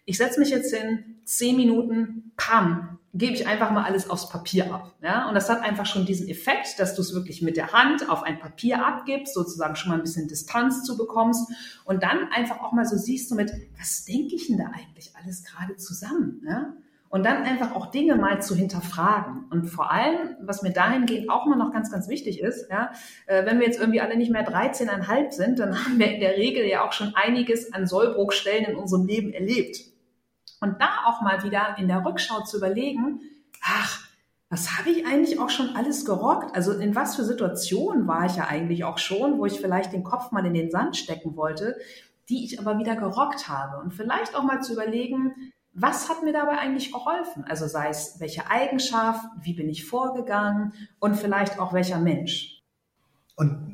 Ich 0.06 0.18
setze 0.18 0.40
mich 0.40 0.50
jetzt 0.50 0.76
hin, 0.76 1.22
zehn 1.24 1.56
Minuten, 1.56 2.34
pam, 2.36 3.00
gebe 3.14 3.34
ich 3.34 3.48
einfach 3.48 3.72
mal 3.72 3.84
alles 3.84 4.10
aufs 4.10 4.30
Papier 4.30 4.74
ab. 4.74 4.96
Ja? 5.02 5.28
Und 5.30 5.36
das 5.36 5.50
hat 5.50 5.62
einfach 5.62 5.86
schon 5.86 6.06
diesen 6.06 6.28
Effekt, 6.28 6.80
dass 6.80 6.96
du 6.96 7.02
es 7.02 7.14
wirklich 7.14 7.42
mit 7.42 7.58
der 7.58 7.72
Hand 7.72 8.10
auf 8.10 8.24
ein 8.24 8.40
Papier 8.40 8.86
abgibst, 8.86 9.34
sozusagen 9.34 9.76
schon 9.76 9.92
mal 9.92 9.98
ein 9.98 10.04
bisschen 10.04 10.28
Distanz 10.28 10.84
zu 10.84 10.98
bekommst 10.98 11.52
und 11.86 12.04
dann 12.04 12.30
einfach 12.34 12.62
auch 12.62 12.74
mal 12.74 12.86
so 12.86 12.98
siehst 12.98 13.32
du 13.32 13.36
mit, 13.36 13.52
was 13.78 14.06
denke 14.06 14.36
ich 14.36 14.48
denn 14.48 14.58
da 14.58 14.66
eigentlich 14.66 15.16
alles 15.16 15.44
gerade 15.44 15.78
zusammen? 15.78 16.42
Ja? 16.46 16.74
Und 17.14 17.28
dann 17.28 17.44
einfach 17.44 17.76
auch 17.76 17.92
Dinge 17.92 18.16
mal 18.16 18.42
zu 18.42 18.56
hinterfragen. 18.56 19.46
Und 19.52 19.68
vor 19.68 19.92
allem, 19.92 20.36
was 20.42 20.64
mir 20.64 20.74
dahingehend 20.74 21.30
auch 21.30 21.46
mal 21.46 21.58
noch 21.58 21.72
ganz, 21.72 21.92
ganz 21.92 22.10
wichtig 22.10 22.42
ist, 22.42 22.72
ja, 22.72 22.92
äh, 23.28 23.46
wenn 23.46 23.60
wir 23.60 23.68
jetzt 23.68 23.80
irgendwie 23.80 24.02
alle 24.02 24.18
nicht 24.18 24.32
mehr 24.32 24.44
13,5 24.44 25.32
sind, 25.32 25.60
dann 25.60 25.78
haben 25.86 26.00
wir 26.00 26.12
in 26.12 26.20
der 26.20 26.38
Regel 26.38 26.66
ja 26.66 26.84
auch 26.84 26.92
schon 26.92 27.14
einiges 27.14 27.72
an 27.72 27.86
Sollbruchstellen 27.86 28.66
in 28.66 28.76
unserem 28.76 29.06
Leben 29.06 29.32
erlebt. 29.32 29.78
Und 30.60 30.82
da 30.82 30.90
auch 31.06 31.22
mal 31.22 31.44
wieder 31.44 31.76
in 31.78 31.88
der 31.88 32.04
Rückschau 32.04 32.46
zu 32.46 32.58
überlegen, 32.58 33.22
ach, 33.62 34.08
was 34.50 34.80
habe 34.80 34.90
ich 34.90 35.06
eigentlich 35.06 35.38
auch 35.38 35.52
schon 35.52 35.76
alles 35.76 36.06
gerockt? 36.06 36.56
Also 36.56 36.72
in 36.72 36.96
was 36.96 37.16
für 37.16 37.26
Situationen 37.26 38.08
war 38.08 38.26
ich 38.26 38.38
ja 38.38 38.48
eigentlich 38.48 38.86
auch 38.86 38.98
schon, 38.98 39.38
wo 39.38 39.46
ich 39.46 39.62
vielleicht 39.62 39.94
den 39.94 40.04
Kopf 40.04 40.32
mal 40.32 40.48
in 40.48 40.56
den 40.56 40.72
Sand 40.72 40.98
stecken 40.98 41.36
wollte, 41.36 41.78
die 42.28 42.44
ich 42.44 42.60
aber 42.60 42.80
wieder 42.80 42.96
gerockt 42.96 43.48
habe. 43.50 43.84
Und 43.84 43.94
vielleicht 43.94 44.36
auch 44.36 44.42
mal 44.42 44.62
zu 44.62 44.74
überlegen, 44.74 45.36
was 45.74 46.10
hat 46.10 46.24
mir 46.24 46.34
dabei 46.34 46.58
eigentlich 46.60 46.92
geholfen? 46.92 47.46
Also 47.48 47.68
sei 47.68 47.90
es 47.90 48.20
welche 48.20 48.50
Eigenschaft, 48.50 49.26
wie 49.42 49.54
bin 49.54 49.70
ich 49.70 49.86
vorgegangen 49.86 50.74
und 51.00 51.16
vielleicht 51.16 51.60
auch 51.60 51.74
welcher 51.74 52.00
Mensch. 52.00 52.62
Und 53.36 53.74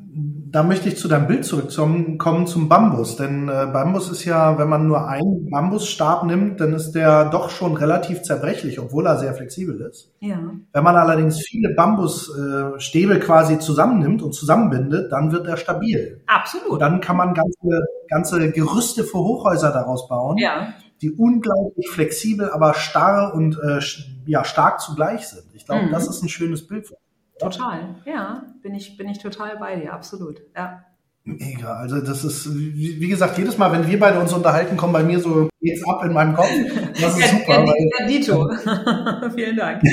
da 0.52 0.64
möchte 0.64 0.88
ich 0.88 0.98
zu 0.98 1.08
deinem 1.08 1.28
Bild 1.28 1.46
zurückkommen 1.46 2.48
zum 2.48 2.70
Bambus, 2.70 3.18
denn 3.18 3.50
äh, 3.50 3.68
Bambus 3.72 4.10
ist 4.10 4.26
ja, 4.26 4.58
wenn 4.58 4.70
man 4.70 4.88
nur 4.88 5.08
einen 5.08 5.50
Bambusstab 5.52 6.24
nimmt, 6.24 6.60
dann 6.60 6.74
ist 6.74 6.94
der 6.94 7.26
doch 7.26 7.50
schon 7.50 7.76
relativ 7.76 8.24
zerbrechlich, 8.24 8.80
obwohl 8.80 9.06
er 9.06 9.20
sehr 9.20 9.34
flexibel 9.34 9.80
ist. 9.82 10.12
Ja. 10.22 10.40
Wenn 10.72 10.84
man 10.84 10.96
allerdings 10.96 11.42
viele 11.42 11.76
Bambusstäbe 11.76 13.16
äh, 13.16 13.20
quasi 13.20 13.60
zusammennimmt 13.60 14.24
und 14.24 14.34
zusammenbindet, 14.34 15.12
dann 15.12 15.32
wird 15.32 15.46
er 15.46 15.58
stabil. 15.58 16.22
Absolut. 16.26 16.70
Und 16.70 16.80
dann 16.80 17.02
kann 17.02 17.18
man 17.18 17.34
ganze, 17.34 17.86
ganze 18.10 18.52
Gerüste 18.52 19.04
für 19.04 19.20
Hochhäuser 19.20 19.72
daraus 19.72 20.08
bauen. 20.08 20.38
Ja 20.38 20.74
die 21.02 21.12
unglaublich 21.12 21.90
flexibel, 21.90 22.50
aber 22.50 22.74
starr 22.74 23.34
und 23.34 23.58
äh, 23.60 23.80
ja, 24.26 24.44
stark 24.44 24.82
zugleich 24.82 25.28
sind. 25.28 25.46
Ich 25.54 25.66
glaube, 25.66 25.86
mhm. 25.86 25.92
das 25.92 26.08
ist 26.08 26.22
ein 26.22 26.30
schönes 26.30 26.68
Bild. 26.68 26.94
Total, 27.40 27.96
ja, 28.06 28.44
bin 28.62 28.76
ich, 28.76 28.98
bin 28.98 29.08
ich 29.08 29.20
total 29.20 29.58
bei 29.58 29.78
dir, 29.78 29.94
absolut, 29.94 30.42
ja. 30.56 30.84
Mega, 31.24 31.76
also 31.76 32.02
das 32.02 32.24
ist, 32.24 32.54
wie, 32.56 33.00
wie 33.00 33.08
gesagt, 33.08 33.38
jedes 33.38 33.58
Mal, 33.58 33.72
wenn 33.72 33.88
wir 33.88 34.00
beide 34.00 34.20
uns 34.20 34.34
unterhalten, 34.34 34.78
kommen 34.78 34.94
bei 34.94 35.04
mir 35.04 35.20
so 35.20 35.50
geht's 35.62 35.88
ab 35.88 36.04
in 36.04 36.14
meinem 36.14 36.36
Kopf. 36.36 36.50
Das 37.00 37.18
ist 37.18 37.30
super. 37.30 37.66
Dito. 38.08 38.50
Vielen 39.36 39.56
Dank. 39.56 39.84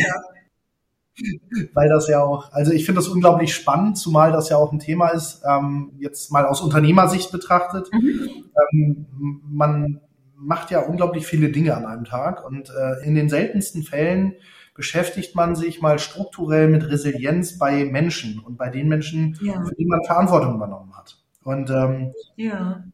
Weil 1.75 1.89
das 1.89 2.09
ja 2.09 2.23
auch, 2.23 2.53
also 2.53 2.73
ich 2.73 2.85
finde 2.85 3.01
das 3.01 3.09
unglaublich 3.09 3.55
spannend, 3.55 3.99
zumal 3.99 4.33
das 4.33 4.49
ja 4.49 4.57
auch 4.57 4.73
ein 4.73 4.79
Thema 4.79 5.09
ist, 5.09 5.43
ähm, 5.49 5.93
jetzt 5.99 6.31
mal 6.31 6.47
aus 6.47 6.61
Unternehmersicht 6.61 7.33
betrachtet. 7.33 7.89
Mhm. 7.93 8.45
Ähm, 8.73 9.07
man 9.45 10.01
macht 10.47 10.71
ja 10.71 10.81
unglaublich 10.81 11.27
viele 11.27 11.51
Dinge 11.51 11.77
an 11.77 11.85
einem 11.85 12.05
Tag 12.05 12.45
und 12.47 12.71
äh, 12.71 13.07
in 13.07 13.15
den 13.15 13.29
seltensten 13.29 13.83
Fällen 13.83 14.35
beschäftigt 14.75 15.35
man 15.35 15.57
sich 15.57 15.81
mal 15.81 15.99
strukturell 15.99 16.69
mit 16.69 16.89
Resilienz 16.89 17.59
bei 17.59 17.85
Menschen 17.85 18.39
und 18.39 18.57
bei 18.57 18.69
den 18.69 18.89
Menschen, 18.89 19.39
ja. 19.41 19.65
für 19.65 19.75
die 19.75 19.87
man 19.87 20.05
Verantwortung 20.05 20.57
übernommen 20.57 20.95
hat. 20.97 21.19
Und 21.43 21.71
ähm, 21.71 22.13
ja 22.37 22.85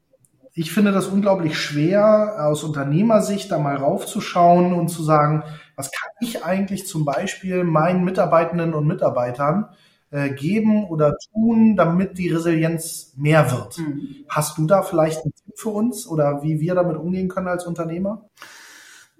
ich 0.54 0.72
finde 0.72 0.92
das 0.92 1.06
unglaublich 1.06 1.58
schwer, 1.58 2.36
aus 2.46 2.62
Unternehmersicht 2.62 3.50
da 3.50 3.58
mal 3.58 3.76
raufzuschauen 3.76 4.74
und 4.74 4.88
zu 4.88 5.02
sagen, 5.02 5.44
was 5.76 5.90
kann 5.90 6.10
ich 6.20 6.44
eigentlich 6.44 6.86
zum 6.86 7.04
Beispiel 7.04 7.64
meinen 7.64 8.04
Mitarbeitenden 8.04 8.74
und 8.74 8.86
Mitarbeitern 8.86 9.70
äh, 10.10 10.28
geben 10.30 10.84
oder 10.84 11.16
tun, 11.32 11.74
damit 11.74 12.18
die 12.18 12.28
Resilienz 12.28 13.14
mehr 13.16 13.50
wird. 13.50 13.78
Mhm. 13.78 14.26
Hast 14.28 14.58
du 14.58 14.66
da 14.66 14.82
vielleicht 14.82 15.22
Tipp 15.22 15.31
für 15.56 15.70
uns 15.70 16.06
oder 16.06 16.42
wie 16.42 16.60
wir 16.60 16.74
damit 16.74 16.96
umgehen 16.96 17.28
können 17.28 17.48
als 17.48 17.66
Unternehmer? 17.66 18.28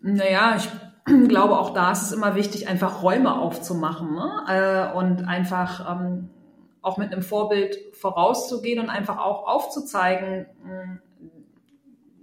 Naja, 0.01 0.57
ich 0.57 0.69
glaube, 1.29 1.59
auch 1.59 1.71
da 1.75 1.93
ist 1.93 2.03
es 2.03 2.13
immer 2.13 2.35
wichtig, 2.35 2.69
einfach 2.69 3.03
Räume 3.03 3.35
aufzumachen 3.35 4.15
ne? 4.15 4.91
äh, 4.93 4.97
und 4.97 5.25
einfach 5.25 6.01
ähm, 6.01 6.31
auch 6.81 6.99
mit 6.99 7.13
einem 7.13 7.23
Vorbild 7.23 7.77
vorauszugehen 7.95 8.81
und 8.81 8.91
einfach 8.91 9.19
auch 9.19 9.47
aufzuzeigen, 9.47 10.47
mh, 10.65 10.99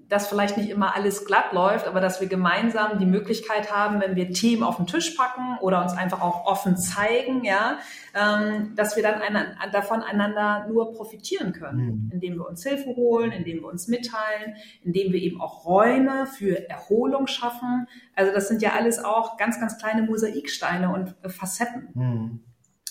dass 0.09 0.27
vielleicht 0.27 0.57
nicht 0.57 0.69
immer 0.69 0.95
alles 0.95 1.25
glatt 1.25 1.53
läuft, 1.53 1.87
aber 1.87 2.01
dass 2.01 2.19
wir 2.19 2.27
gemeinsam 2.27 2.97
die 2.97 3.05
Möglichkeit 3.05 3.71
haben, 3.71 4.01
wenn 4.01 4.15
wir 4.15 4.31
Themen 4.31 4.63
auf 4.63 4.77
den 4.77 4.87
Tisch 4.87 5.11
packen 5.11 5.57
oder 5.61 5.81
uns 5.83 5.93
einfach 5.93 6.21
auch 6.21 6.45
offen 6.45 6.77
zeigen, 6.77 7.43
ja, 7.43 7.77
ähm, 8.15 8.73
dass 8.75 8.95
wir 8.95 9.03
dann 9.03 9.21
eine, 9.21 9.55
davon 9.71 10.01
einander 10.01 10.67
nur 10.67 10.93
profitieren 10.93 11.53
können, 11.53 11.85
mhm. 11.85 12.09
indem 12.11 12.35
wir 12.35 12.47
uns 12.47 12.63
Hilfe 12.63 12.95
holen, 12.95 13.31
indem 13.31 13.59
wir 13.59 13.67
uns 13.67 13.87
mitteilen, 13.87 14.55
indem 14.83 15.13
wir 15.13 15.21
eben 15.21 15.39
auch 15.39 15.65
Räume 15.65 16.25
für 16.25 16.67
Erholung 16.69 17.27
schaffen. 17.27 17.87
Also 18.15 18.33
das 18.33 18.47
sind 18.47 18.63
ja 18.63 18.71
alles 18.73 19.03
auch 19.03 19.37
ganz, 19.37 19.59
ganz 19.59 19.77
kleine 19.77 20.01
Mosaiksteine 20.01 20.91
und 20.91 21.15
äh, 21.21 21.29
Facetten. 21.29 21.89
Mhm. 21.93 22.39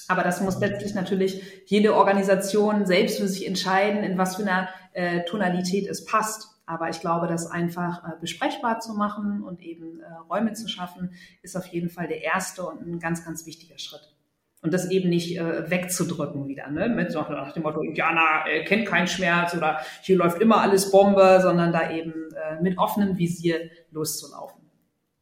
Aber 0.06 0.22
das 0.22 0.40
muss 0.40 0.58
letztlich 0.58 0.94
natürlich 0.94 1.64
jede 1.66 1.94
Organisation 1.94 2.86
selbst 2.86 3.18
für 3.18 3.28
sich 3.28 3.46
entscheiden, 3.46 4.04
in 4.04 4.16
was 4.16 4.36
für 4.36 4.42
einer 4.42 4.68
äh, 4.92 5.24
Tonalität 5.24 5.86
es 5.86 6.04
passt. 6.06 6.57
Aber 6.68 6.90
ich 6.90 7.00
glaube, 7.00 7.26
das 7.28 7.50
einfach 7.50 8.04
äh, 8.04 8.12
besprechbar 8.20 8.78
zu 8.80 8.92
machen 8.92 9.42
und 9.42 9.62
eben 9.62 10.00
äh, 10.00 10.04
Räume 10.28 10.52
zu 10.52 10.68
schaffen, 10.68 11.12
ist 11.40 11.56
auf 11.56 11.64
jeden 11.66 11.88
Fall 11.88 12.08
der 12.08 12.22
erste 12.22 12.62
und 12.62 12.86
ein 12.86 12.98
ganz, 12.98 13.24
ganz 13.24 13.46
wichtiger 13.46 13.78
Schritt. 13.78 14.14
Und 14.60 14.74
das 14.74 14.90
eben 14.90 15.08
nicht 15.08 15.38
äh, 15.38 15.70
wegzudrücken 15.70 16.46
wieder, 16.46 16.68
ne? 16.70 16.90
Mit 16.90 17.10
so 17.10 17.20
nach 17.20 17.52
dem 17.52 17.62
Motto, 17.62 17.80
Indianer 17.80 18.44
äh, 18.46 18.64
kennt 18.64 18.86
keinen 18.86 19.06
Schmerz 19.06 19.54
oder 19.56 19.78
hier 20.02 20.18
läuft 20.18 20.42
immer 20.42 20.60
alles 20.60 20.90
Bombe, 20.90 21.38
sondern 21.40 21.72
da 21.72 21.90
eben 21.90 22.12
äh, 22.12 22.60
mit 22.60 22.76
offenem 22.76 23.16
Visier 23.16 23.70
loszulaufen. 23.90 24.60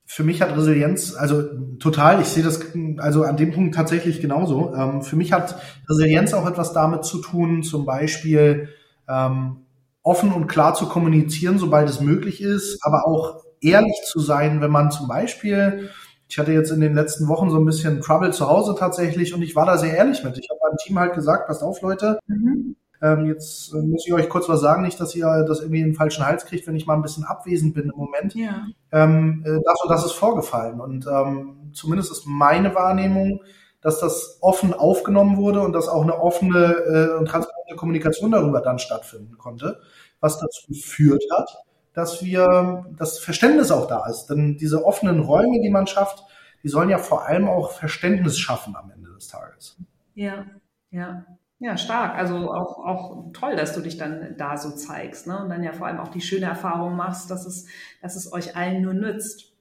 Für 0.04 0.24
mich 0.24 0.42
hat 0.42 0.56
Resilienz, 0.56 1.14
also 1.14 1.42
total, 1.78 2.20
ich 2.20 2.28
sehe 2.28 2.42
das 2.42 2.60
also 2.98 3.22
an 3.22 3.36
dem 3.36 3.52
Punkt 3.52 3.74
tatsächlich 3.76 4.20
genauso. 4.20 4.74
Ähm, 4.74 5.02
für 5.02 5.16
mich 5.16 5.32
hat 5.32 5.60
Resilienz 5.88 6.32
auch 6.34 6.48
etwas 6.48 6.72
damit 6.72 7.04
zu 7.04 7.20
tun, 7.20 7.62
zum 7.62 7.84
Beispiel 7.84 8.70
ähm, 9.08 9.65
offen 10.06 10.32
und 10.32 10.46
klar 10.46 10.74
zu 10.74 10.86
kommunizieren, 10.86 11.58
sobald 11.58 11.88
es 11.88 12.00
möglich 12.00 12.40
ist, 12.40 12.78
aber 12.82 13.08
auch 13.08 13.42
ehrlich 13.60 14.02
zu 14.04 14.20
sein, 14.20 14.60
wenn 14.60 14.70
man 14.70 14.92
zum 14.92 15.08
Beispiel, 15.08 15.90
ich 16.28 16.38
hatte 16.38 16.52
jetzt 16.52 16.70
in 16.70 16.80
den 16.80 16.94
letzten 16.94 17.26
Wochen 17.26 17.50
so 17.50 17.58
ein 17.58 17.64
bisschen 17.64 18.00
Trouble 18.00 18.32
zu 18.32 18.48
Hause 18.48 18.76
tatsächlich 18.78 19.34
und 19.34 19.42
ich 19.42 19.56
war 19.56 19.66
da 19.66 19.76
sehr 19.78 19.96
ehrlich 19.96 20.22
mit. 20.22 20.38
Ich 20.38 20.48
habe 20.48 20.60
meinem 20.62 20.76
Team 20.76 20.98
halt 21.00 21.14
gesagt, 21.14 21.48
passt 21.48 21.64
auf 21.64 21.80
Leute, 21.82 22.20
mhm. 22.28 22.76
ähm, 23.02 23.26
jetzt 23.26 23.74
äh, 23.74 23.78
muss 23.78 24.06
ich 24.06 24.12
euch 24.12 24.28
kurz 24.28 24.48
was 24.48 24.60
sagen, 24.60 24.82
nicht, 24.82 25.00
dass 25.00 25.12
ihr 25.16 25.44
das 25.46 25.60
irgendwie 25.60 25.80
in 25.80 25.86
den 25.86 25.94
falschen 25.96 26.24
Hals 26.24 26.46
kriegt, 26.46 26.68
wenn 26.68 26.76
ich 26.76 26.86
mal 26.86 26.94
ein 26.94 27.02
bisschen 27.02 27.24
abwesend 27.24 27.74
bin 27.74 27.90
im 27.90 27.96
Moment. 27.96 28.32
Ja. 28.36 28.64
Ähm, 28.92 29.42
äh, 29.44 29.58
das 29.64 29.82
und 29.82 29.90
das 29.90 30.06
ist 30.06 30.12
vorgefallen 30.12 30.80
und 30.80 31.08
ähm, 31.08 31.72
zumindest 31.72 32.12
ist 32.12 32.26
meine 32.26 32.76
Wahrnehmung, 32.76 33.40
dass 33.80 33.98
das 33.98 34.38
offen 34.40 34.72
aufgenommen 34.72 35.36
wurde 35.36 35.62
und 35.62 35.72
dass 35.72 35.88
auch 35.88 36.02
eine 36.02 36.20
offene 36.20 36.74
äh, 36.74 37.18
und 37.18 37.26
transparente 37.26 37.55
Kommunikation 37.74 38.30
darüber 38.30 38.60
dann 38.60 38.78
stattfinden 38.78 39.36
konnte, 39.38 39.80
was 40.20 40.38
dazu 40.38 40.66
geführt 40.68 41.24
hat, 41.36 41.56
dass 41.92 42.22
wir 42.22 42.86
das 42.96 43.18
Verständnis 43.18 43.70
auch 43.70 43.88
da 43.88 44.06
ist. 44.06 44.26
Denn 44.26 44.56
diese 44.56 44.84
offenen 44.84 45.20
Räume, 45.20 45.60
die 45.60 45.70
man 45.70 45.86
schafft, 45.86 46.22
die 46.62 46.68
sollen 46.68 46.90
ja 46.90 46.98
vor 46.98 47.26
allem 47.26 47.48
auch 47.48 47.72
Verständnis 47.72 48.38
schaffen 48.38 48.76
am 48.76 48.90
Ende 48.90 49.12
des 49.14 49.28
Tages. 49.28 49.76
Ja, 50.14 50.46
ja. 50.90 51.24
Ja, 51.58 51.78
stark. 51.78 52.16
Also 52.16 52.52
auch, 52.52 52.84
auch 52.84 53.32
toll, 53.32 53.56
dass 53.56 53.74
du 53.74 53.80
dich 53.80 53.96
dann 53.96 54.34
da 54.36 54.58
so 54.58 54.72
zeigst, 54.72 55.26
ne? 55.26 55.42
Und 55.42 55.48
dann 55.48 55.62
ja 55.62 55.72
vor 55.72 55.86
allem 55.86 56.00
auch 56.00 56.08
die 56.08 56.20
schöne 56.20 56.44
Erfahrung 56.44 56.96
machst, 56.96 57.30
dass 57.30 57.46
es, 57.46 57.66
dass 58.02 58.14
es 58.14 58.30
euch 58.30 58.56
allen 58.56 58.82
nur 58.82 58.92
nützt. 58.92 59.55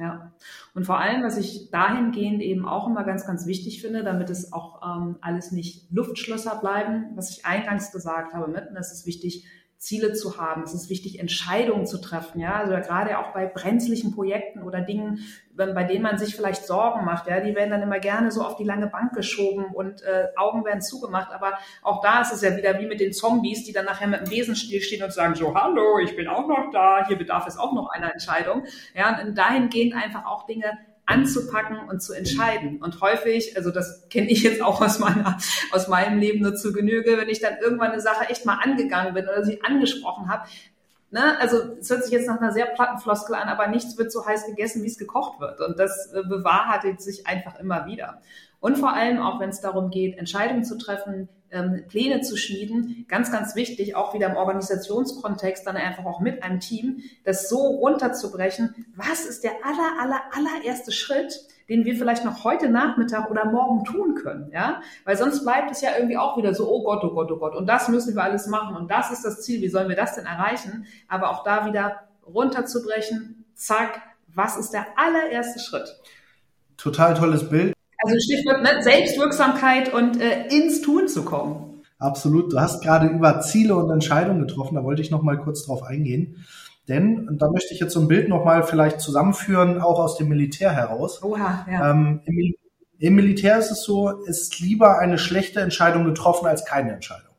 Ja. 0.00 0.32
Und 0.74 0.86
vor 0.86 0.98
allem, 0.98 1.22
was 1.22 1.36
ich 1.36 1.70
dahingehend 1.70 2.40
eben 2.40 2.66
auch 2.66 2.88
immer 2.88 3.04
ganz, 3.04 3.26
ganz 3.26 3.44
wichtig 3.44 3.82
finde, 3.82 4.02
damit 4.02 4.30
es 4.30 4.50
auch 4.50 4.80
ähm, 4.82 5.16
alles 5.20 5.52
nicht 5.52 5.92
Luftschlösser 5.92 6.58
bleiben, 6.58 7.10
was 7.16 7.28
ich 7.30 7.44
eingangs 7.44 7.92
gesagt 7.92 8.32
habe, 8.32 8.50
mit, 8.50 8.66
und 8.66 8.74
das 8.74 8.92
ist 8.92 9.04
wichtig, 9.04 9.44
Ziele 9.80 10.12
zu 10.12 10.36
haben. 10.36 10.62
Es 10.62 10.74
ist 10.74 10.90
wichtig, 10.90 11.18
Entscheidungen 11.18 11.86
zu 11.86 11.98
treffen. 11.98 12.38
Ja, 12.38 12.56
also 12.56 12.74
gerade 12.74 13.18
auch 13.18 13.32
bei 13.32 13.46
brenzlichen 13.46 14.14
Projekten 14.14 14.62
oder 14.62 14.82
Dingen, 14.82 15.20
bei 15.56 15.84
denen 15.84 16.02
man 16.02 16.18
sich 16.18 16.36
vielleicht 16.36 16.66
Sorgen 16.66 17.06
macht. 17.06 17.26
Ja, 17.28 17.40
die 17.40 17.54
werden 17.54 17.70
dann 17.70 17.80
immer 17.80 17.98
gerne 17.98 18.30
so 18.30 18.42
auf 18.42 18.56
die 18.56 18.64
lange 18.64 18.88
Bank 18.88 19.14
geschoben 19.14 19.64
und 19.72 20.02
äh, 20.02 20.28
Augen 20.36 20.66
werden 20.66 20.82
zugemacht. 20.82 21.32
Aber 21.32 21.58
auch 21.82 22.02
da 22.02 22.20
ist 22.20 22.30
es 22.30 22.42
ja 22.42 22.54
wieder 22.58 22.78
wie 22.78 22.86
mit 22.86 23.00
den 23.00 23.14
Zombies, 23.14 23.64
die 23.64 23.72
dann 23.72 23.86
nachher 23.86 24.06
mit 24.06 24.20
dem 24.20 24.28
Besenstiel 24.28 24.82
stehen 24.82 25.02
und 25.02 25.14
sagen 25.14 25.34
so, 25.34 25.54
hallo, 25.54 25.98
ich 25.98 26.14
bin 26.14 26.28
auch 26.28 26.46
noch 26.46 26.70
da. 26.70 27.06
Hier 27.08 27.16
bedarf 27.16 27.46
es 27.46 27.56
auch 27.56 27.72
noch 27.72 27.88
einer 27.88 28.12
Entscheidung. 28.12 28.64
Ja, 28.94 29.18
und 29.22 29.36
dahingehend 29.36 29.94
einfach 29.94 30.26
auch 30.26 30.44
Dinge 30.44 30.76
anzupacken 31.10 31.78
und 31.88 32.02
zu 32.02 32.12
entscheiden. 32.12 32.80
Und 32.82 33.00
häufig, 33.00 33.56
also 33.56 33.70
das 33.70 34.08
kenne 34.08 34.30
ich 34.30 34.42
jetzt 34.42 34.62
auch 34.62 34.80
aus 34.80 34.98
meiner, 34.98 35.38
aus 35.72 35.88
meinem 35.88 36.18
Leben 36.18 36.40
nur 36.40 36.54
zu 36.54 36.72
Genüge, 36.72 37.18
wenn 37.18 37.28
ich 37.28 37.40
dann 37.40 37.58
irgendwann 37.60 37.90
eine 37.90 38.00
Sache 38.00 38.28
echt 38.28 38.46
mal 38.46 38.58
angegangen 38.62 39.14
bin 39.14 39.24
oder 39.24 39.44
sie 39.44 39.62
angesprochen 39.62 40.28
habe, 40.28 40.44
Ne? 41.12 41.38
Also 41.40 41.56
es 41.80 41.90
hört 41.90 42.04
sich 42.04 42.12
jetzt 42.12 42.28
nach 42.28 42.40
einer 42.40 42.52
sehr 42.52 42.66
platten 42.66 42.98
Floskel 42.98 43.34
an, 43.34 43.48
aber 43.48 43.66
nichts 43.66 43.98
wird 43.98 44.12
so 44.12 44.24
heiß 44.24 44.46
gegessen, 44.46 44.84
wie 44.84 44.86
es 44.86 44.96
gekocht 44.96 45.40
wird. 45.40 45.60
Und 45.60 45.78
das 45.78 46.12
äh, 46.12 46.22
bewahrheitet 46.22 47.02
sich 47.02 47.26
einfach 47.26 47.58
immer 47.58 47.86
wieder. 47.86 48.20
Und 48.60 48.78
vor 48.78 48.92
allem 48.92 49.18
auch, 49.18 49.40
wenn 49.40 49.50
es 49.50 49.60
darum 49.60 49.90
geht, 49.90 50.16
Entscheidungen 50.18 50.64
zu 50.64 50.78
treffen, 50.78 51.28
ähm, 51.50 51.84
Pläne 51.88 52.20
zu 52.20 52.36
schmieden, 52.36 53.04
ganz, 53.08 53.30
ganz 53.30 53.54
wichtig, 53.54 53.96
auch 53.96 54.14
wieder 54.14 54.28
im 54.28 54.36
Organisationskontext, 54.36 55.66
dann 55.66 55.76
einfach 55.76 56.04
auch 56.04 56.20
mit 56.20 56.42
einem 56.42 56.60
Team, 56.60 57.02
das 57.24 57.48
so 57.48 57.58
runterzubrechen, 57.58 58.86
was 58.94 59.26
ist 59.26 59.44
der 59.44 59.52
aller, 59.64 60.00
aller, 60.00 60.20
allererste 60.32 60.92
Schritt, 60.92 61.40
den 61.68 61.84
wir 61.84 61.94
vielleicht 61.94 62.24
noch 62.24 62.44
heute 62.44 62.68
Nachmittag 62.68 63.30
oder 63.30 63.44
morgen 63.44 63.84
tun 63.84 64.14
können, 64.14 64.50
ja? 64.52 64.80
Weil 65.04 65.16
sonst 65.16 65.44
bleibt 65.44 65.70
es 65.70 65.80
ja 65.80 65.90
irgendwie 65.96 66.16
auch 66.16 66.36
wieder 66.36 66.54
so, 66.54 66.68
oh 66.68 66.82
Gott, 66.82 67.04
oh 67.04 67.14
Gott, 67.14 67.30
oh 67.30 67.36
Gott, 67.36 67.54
und 67.54 67.66
das 67.66 67.88
müssen 67.88 68.14
wir 68.14 68.22
alles 68.22 68.46
machen 68.46 68.76
und 68.76 68.90
das 68.90 69.10
ist 69.10 69.24
das 69.24 69.42
Ziel, 69.42 69.60
wie 69.62 69.68
sollen 69.68 69.88
wir 69.88 69.96
das 69.96 70.14
denn 70.14 70.26
erreichen? 70.26 70.86
Aber 71.08 71.30
auch 71.30 71.44
da 71.44 71.66
wieder 71.66 72.08
runterzubrechen, 72.26 73.44
zack, 73.54 74.02
was 74.26 74.56
ist 74.56 74.70
der 74.70 74.86
allererste 74.96 75.60
Schritt? 75.60 76.00
Total 76.76 77.14
tolles 77.14 77.48
Bild. 77.48 77.74
Also 78.02 78.18
Stichwort 78.18 78.62
ne, 78.62 78.82
Selbstwirksamkeit 78.82 79.92
und 79.92 80.20
äh, 80.20 80.46
ins 80.48 80.80
Tun 80.80 81.08
zu 81.08 81.24
kommen. 81.24 81.82
Absolut. 81.98 82.52
Du 82.52 82.58
hast 82.58 82.82
gerade 82.82 83.08
über 83.08 83.40
Ziele 83.42 83.76
und 83.76 83.90
Entscheidungen 83.90 84.40
getroffen. 84.40 84.74
Da 84.74 84.84
wollte 84.84 85.02
ich 85.02 85.10
noch 85.10 85.22
mal 85.22 85.38
kurz 85.38 85.66
drauf 85.66 85.82
eingehen. 85.82 86.44
Denn, 86.88 87.28
und 87.28 87.40
da 87.42 87.50
möchte 87.50 87.74
ich 87.74 87.80
jetzt 87.80 87.92
so 87.92 88.00
ein 88.00 88.08
Bild 88.08 88.28
noch 88.28 88.44
mal 88.44 88.62
vielleicht 88.62 89.00
zusammenführen, 89.00 89.80
auch 89.80 89.98
aus 90.00 90.16
dem 90.16 90.28
Militär 90.28 90.72
heraus. 90.72 91.22
Oha, 91.22 91.66
ja. 91.70 91.90
Ähm, 91.90 92.20
im, 92.24 92.54
Im 92.98 93.14
Militär 93.14 93.58
ist 93.58 93.70
es 93.70 93.84
so, 93.84 94.10
es 94.26 94.42
ist 94.42 94.60
lieber 94.60 94.98
eine 94.98 95.18
schlechte 95.18 95.60
Entscheidung 95.60 96.04
getroffen 96.04 96.46
als 96.46 96.64
keine 96.64 96.92
Entscheidung. 96.92 97.34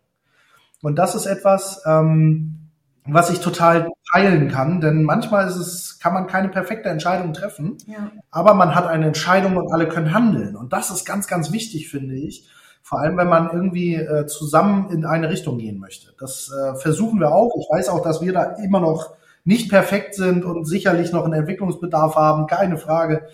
Und 0.82 0.98
das 0.98 1.16
ist 1.16 1.26
etwas, 1.26 1.82
ähm, 1.86 2.70
was 3.06 3.30
ich 3.30 3.40
total 3.40 3.90
teilen 4.12 4.50
kann, 4.50 4.82
denn 4.82 5.04
manchmal 5.04 5.48
ist 5.48 5.56
es, 5.56 6.00
kann 6.00 6.14
man 6.14 6.28
keine 6.28 6.50
perfekte 6.50 6.90
Entscheidung 6.90 7.34
treffen, 7.34 7.78
ja. 7.88 8.12
aber 8.30 8.54
man 8.54 8.76
hat 8.76 8.88
eine 8.88 9.08
Entscheidung 9.08 9.58
und 9.58 9.72
alle 9.72 9.88
können 9.88 10.14
handeln. 10.14 10.56
Und 10.56 10.74
das 10.74 10.92
ist 10.92 11.06
ganz, 11.06 11.28
ganz 11.28 11.52
wichtig, 11.52 11.90
finde 11.90 12.16
ich. 12.16 12.50
Vor 12.84 13.00
allem, 13.00 13.16
wenn 13.18 13.30
man 13.30 13.50
irgendwie 13.52 13.96
äh, 13.96 14.26
zusammen 14.26 14.90
in 14.90 15.06
eine 15.06 15.30
Richtung 15.30 15.60
gehen 15.60 15.80
möchte. 15.80 16.14
Das 16.20 16.52
äh, 16.52 16.76
versuchen 16.76 17.20
wir 17.20 17.32
auch. 17.32 17.52
Ich 17.60 17.68
weiß 17.70 17.90
auch, 17.90 18.02
dass 18.02 18.22
wir 18.22 18.34
da 18.34 18.56
immer 18.56 18.80
noch 18.80 19.16
nicht 19.44 19.70
perfekt 19.70 20.16
sind 20.16 20.44
und 20.44 20.66
sicherlich 20.66 21.12
noch 21.12 21.24
einen 21.24 21.34
Entwicklungsbedarf 21.34 22.16
haben, 22.16 22.48
keine 22.48 22.78
Frage. 22.78 23.28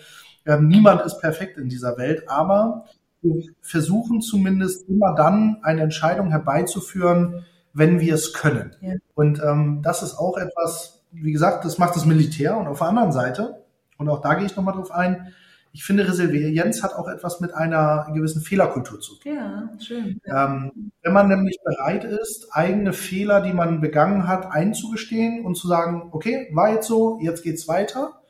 Ähm, 0.46 0.68
niemand 0.68 1.02
ist 1.02 1.20
perfekt 1.20 1.58
in 1.58 1.68
dieser 1.68 1.96
Welt, 1.98 2.28
aber 2.28 2.84
wir 3.20 3.42
versuchen 3.60 4.20
zumindest 4.20 4.88
immer 4.88 5.14
dann 5.14 5.58
eine 5.62 5.82
Entscheidung 5.82 6.30
herbeizuführen, 6.30 7.44
wenn 7.78 8.00
wir 8.00 8.14
es 8.14 8.32
können. 8.32 8.74
Ja. 8.80 8.94
Und 9.14 9.40
ähm, 9.42 9.80
das 9.82 10.02
ist 10.02 10.18
auch 10.18 10.36
etwas, 10.36 11.04
wie 11.12 11.32
gesagt, 11.32 11.64
das 11.64 11.78
macht 11.78 11.94
das 11.96 12.04
Militär. 12.04 12.56
Und 12.56 12.66
auf 12.66 12.78
der 12.78 12.88
anderen 12.88 13.12
Seite, 13.12 13.62
und 13.98 14.08
auch 14.08 14.20
da 14.20 14.34
gehe 14.34 14.46
ich 14.46 14.56
nochmal 14.56 14.74
drauf 14.74 14.90
ein, 14.90 15.32
ich 15.72 15.84
finde, 15.84 16.08
Resilienz 16.08 16.82
hat 16.82 16.94
auch 16.94 17.08
etwas 17.08 17.40
mit 17.40 17.54
einer 17.54 18.08
gewissen 18.12 18.42
Fehlerkultur 18.42 19.00
zu 19.00 19.16
tun. 19.16 19.32
Ja, 19.32 19.68
schön. 19.78 20.20
Ähm, 20.24 20.90
wenn 21.02 21.12
man 21.12 21.28
nämlich 21.28 21.58
bereit 21.62 22.04
ist, 22.04 22.48
eigene 22.50 22.92
Fehler, 22.92 23.42
die 23.42 23.52
man 23.52 23.80
begangen 23.80 24.26
hat, 24.26 24.50
einzugestehen 24.50 25.44
und 25.44 25.56
zu 25.56 25.68
sagen, 25.68 26.08
okay, 26.10 26.48
war 26.52 26.72
jetzt 26.72 26.88
so, 26.88 27.20
jetzt 27.22 27.44
geht's 27.44 27.68
weiter. 27.68 28.22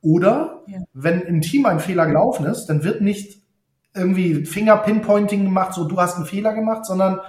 Oder 0.00 0.62
ja. 0.66 0.78
wenn 0.94 1.20
im 1.22 1.40
Team 1.40 1.66
ein 1.66 1.80
Fehler 1.80 2.06
gelaufen 2.06 2.46
ist, 2.46 2.66
dann 2.66 2.84
wird 2.84 3.00
nicht 3.00 3.42
irgendwie 3.94 4.44
Finger-Pinpointing 4.46 5.44
gemacht, 5.44 5.74
so 5.74 5.84
du 5.84 6.00
hast 6.00 6.16
einen 6.16 6.26
Fehler 6.26 6.54
gemacht, 6.54 6.84
sondern 6.84 7.20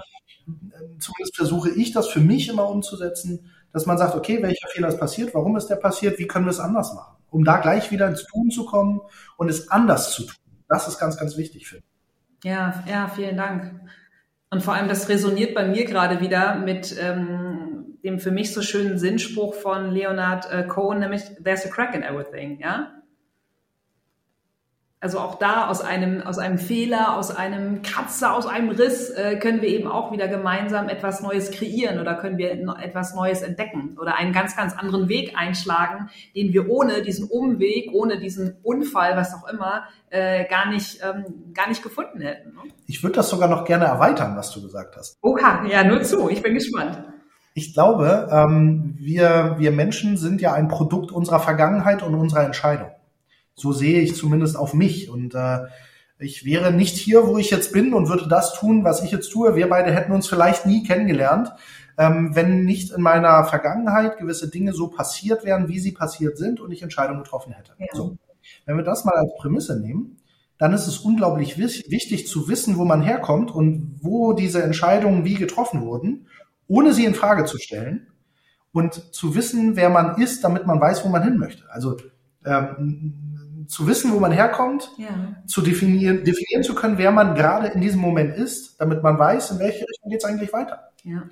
zumindest 0.98 1.36
versuche 1.36 1.70
ich 1.70 1.92
das 1.92 2.08
für 2.08 2.20
mich 2.20 2.48
immer 2.48 2.68
umzusetzen, 2.68 3.50
dass 3.72 3.86
man 3.86 3.98
sagt, 3.98 4.14
okay, 4.14 4.42
welcher 4.42 4.68
Fehler 4.68 4.88
ist 4.88 4.98
passiert, 4.98 5.34
warum 5.34 5.56
ist 5.56 5.66
der 5.66 5.76
passiert, 5.76 6.18
wie 6.18 6.26
können 6.26 6.46
wir 6.46 6.50
es 6.50 6.60
anders 6.60 6.94
machen, 6.94 7.16
um 7.30 7.44
da 7.44 7.58
gleich 7.58 7.90
wieder 7.90 8.08
ins 8.08 8.24
Tun 8.24 8.50
zu 8.50 8.64
kommen 8.64 9.00
und 9.36 9.48
es 9.48 9.68
anders 9.70 10.12
zu 10.12 10.22
tun. 10.24 10.36
Das 10.68 10.88
ist 10.88 10.98
ganz, 10.98 11.16
ganz 11.16 11.36
wichtig 11.36 11.68
für 11.68 11.76
mich. 11.76 11.84
Ja, 12.44 12.84
ja, 12.88 13.08
vielen 13.08 13.36
Dank. 13.36 13.80
Und 14.50 14.62
vor 14.62 14.74
allem, 14.74 14.88
das 14.88 15.08
resoniert 15.08 15.54
bei 15.54 15.66
mir 15.66 15.84
gerade 15.84 16.20
wieder 16.20 16.56
mit 16.56 16.96
ähm, 17.00 17.98
dem 18.04 18.20
für 18.20 18.30
mich 18.30 18.52
so 18.54 18.62
schönen 18.62 18.98
Sinnspruch 18.98 19.54
von 19.54 19.90
Leonard 19.90 20.50
äh, 20.50 20.64
Cohen, 20.66 21.00
nämlich 21.00 21.22
There's 21.42 21.66
a 21.66 21.68
crack 21.68 21.94
in 21.94 22.02
everything, 22.02 22.60
ja? 22.60 22.92
Also 24.98 25.18
auch 25.18 25.34
da 25.34 25.68
aus 25.68 25.82
einem, 25.82 26.22
aus 26.22 26.38
einem 26.38 26.56
Fehler, 26.56 27.18
aus 27.18 27.30
einem 27.30 27.82
Kratzer, 27.82 28.34
aus 28.34 28.46
einem 28.46 28.70
Riss 28.70 29.10
äh, 29.10 29.36
können 29.38 29.60
wir 29.60 29.68
eben 29.68 29.88
auch 29.88 30.10
wieder 30.10 30.26
gemeinsam 30.26 30.88
etwas 30.88 31.20
Neues 31.20 31.50
kreieren 31.50 32.00
oder 32.00 32.14
können 32.14 32.38
wir 32.38 32.50
etwas 32.50 33.14
Neues 33.14 33.42
entdecken 33.42 33.98
oder 34.00 34.16
einen 34.16 34.32
ganz, 34.32 34.56
ganz 34.56 34.74
anderen 34.74 35.10
Weg 35.10 35.34
einschlagen, 35.36 36.08
den 36.34 36.54
wir 36.54 36.70
ohne 36.70 37.02
diesen 37.02 37.28
Umweg, 37.28 37.90
ohne 37.92 38.18
diesen 38.18 38.56
Unfall, 38.62 39.18
was 39.18 39.34
auch 39.34 39.46
immer, 39.46 39.84
äh, 40.08 40.48
gar, 40.48 40.70
nicht, 40.70 41.00
ähm, 41.04 41.52
gar 41.52 41.68
nicht 41.68 41.82
gefunden 41.82 42.22
hätten. 42.22 42.54
Ne? 42.54 42.62
Ich 42.86 43.02
würde 43.02 43.16
das 43.16 43.28
sogar 43.28 43.50
noch 43.50 43.66
gerne 43.66 43.84
erweitern, 43.84 44.34
was 44.34 44.50
du 44.50 44.62
gesagt 44.62 44.96
hast. 44.96 45.18
Oha, 45.20 45.66
ja, 45.66 45.84
nur 45.84 46.02
zu. 46.04 46.30
Ich 46.30 46.42
bin 46.42 46.54
gespannt. 46.54 47.02
Ich 47.52 47.74
glaube, 47.74 48.28
ähm, 48.32 48.96
wir, 48.98 49.56
wir 49.58 49.72
Menschen 49.72 50.16
sind 50.16 50.40
ja 50.40 50.54
ein 50.54 50.68
Produkt 50.68 51.12
unserer 51.12 51.40
Vergangenheit 51.40 52.02
und 52.02 52.14
unserer 52.14 52.44
Entscheidung. 52.44 52.88
So 53.56 53.72
sehe 53.72 54.00
ich 54.00 54.14
zumindest 54.14 54.56
auf 54.56 54.74
mich. 54.74 55.10
Und 55.10 55.34
äh, 55.34 55.60
ich 56.18 56.44
wäre 56.44 56.72
nicht 56.72 56.96
hier, 56.96 57.26
wo 57.26 57.38
ich 57.38 57.50
jetzt 57.50 57.72
bin 57.72 57.92
und 57.94 58.08
würde 58.08 58.28
das 58.28 58.54
tun, 58.54 58.84
was 58.84 59.02
ich 59.02 59.10
jetzt 59.10 59.30
tue. 59.30 59.56
Wir 59.56 59.68
beide 59.68 59.92
hätten 59.92 60.12
uns 60.12 60.28
vielleicht 60.28 60.66
nie 60.66 60.82
kennengelernt, 60.82 61.50
ähm, 61.98 62.34
wenn 62.34 62.64
nicht 62.64 62.92
in 62.92 63.02
meiner 63.02 63.44
Vergangenheit 63.44 64.18
gewisse 64.18 64.48
Dinge 64.48 64.72
so 64.72 64.88
passiert 64.88 65.44
wären, 65.44 65.68
wie 65.68 65.78
sie 65.78 65.92
passiert 65.92 66.38
sind 66.38 66.60
und 66.60 66.70
ich 66.70 66.82
Entscheidungen 66.82 67.22
getroffen 67.22 67.52
hätte. 67.52 67.72
Ja. 67.78 67.86
So. 67.92 68.16
Wenn 68.64 68.76
wir 68.76 68.84
das 68.84 69.04
mal 69.04 69.14
als 69.14 69.32
Prämisse 69.38 69.80
nehmen, 69.80 70.18
dann 70.58 70.72
ist 70.72 70.86
es 70.86 70.98
unglaublich 70.98 71.58
wichtig 71.58 72.28
zu 72.28 72.48
wissen, 72.48 72.78
wo 72.78 72.84
man 72.84 73.02
herkommt 73.02 73.50
und 73.50 73.98
wo 74.00 74.32
diese 74.32 74.62
Entscheidungen 74.62 75.24
wie 75.24 75.34
getroffen 75.34 75.82
wurden, 75.82 76.28
ohne 76.66 76.94
sie 76.94 77.04
in 77.04 77.14
Frage 77.14 77.44
zu 77.44 77.58
stellen 77.58 78.06
und 78.72 79.14
zu 79.14 79.34
wissen, 79.34 79.76
wer 79.76 79.90
man 79.90 80.20
ist, 80.20 80.44
damit 80.44 80.66
man 80.66 80.80
weiß, 80.80 81.04
wo 81.04 81.08
man 81.08 81.22
hin 81.22 81.36
möchte. 81.36 81.64
Also 81.70 81.98
ähm, 82.46 83.25
zu 83.68 83.86
wissen, 83.86 84.12
wo 84.12 84.20
man 84.20 84.32
herkommt, 84.32 84.90
ja. 84.96 85.08
zu 85.46 85.60
definieren, 85.60 86.24
definieren 86.24 86.62
zu 86.62 86.74
können, 86.74 86.98
wer 86.98 87.12
man 87.12 87.34
gerade 87.34 87.68
in 87.68 87.80
diesem 87.80 88.00
Moment 88.00 88.36
ist, 88.36 88.80
damit 88.80 89.02
man 89.02 89.18
weiß, 89.18 89.52
in 89.52 89.58
welche 89.58 89.86
Richtung 89.88 90.10
geht 90.10 90.22
es 90.22 90.24
eigentlich 90.24 90.52
weiter. 90.52 90.90
Ja. 91.04 91.22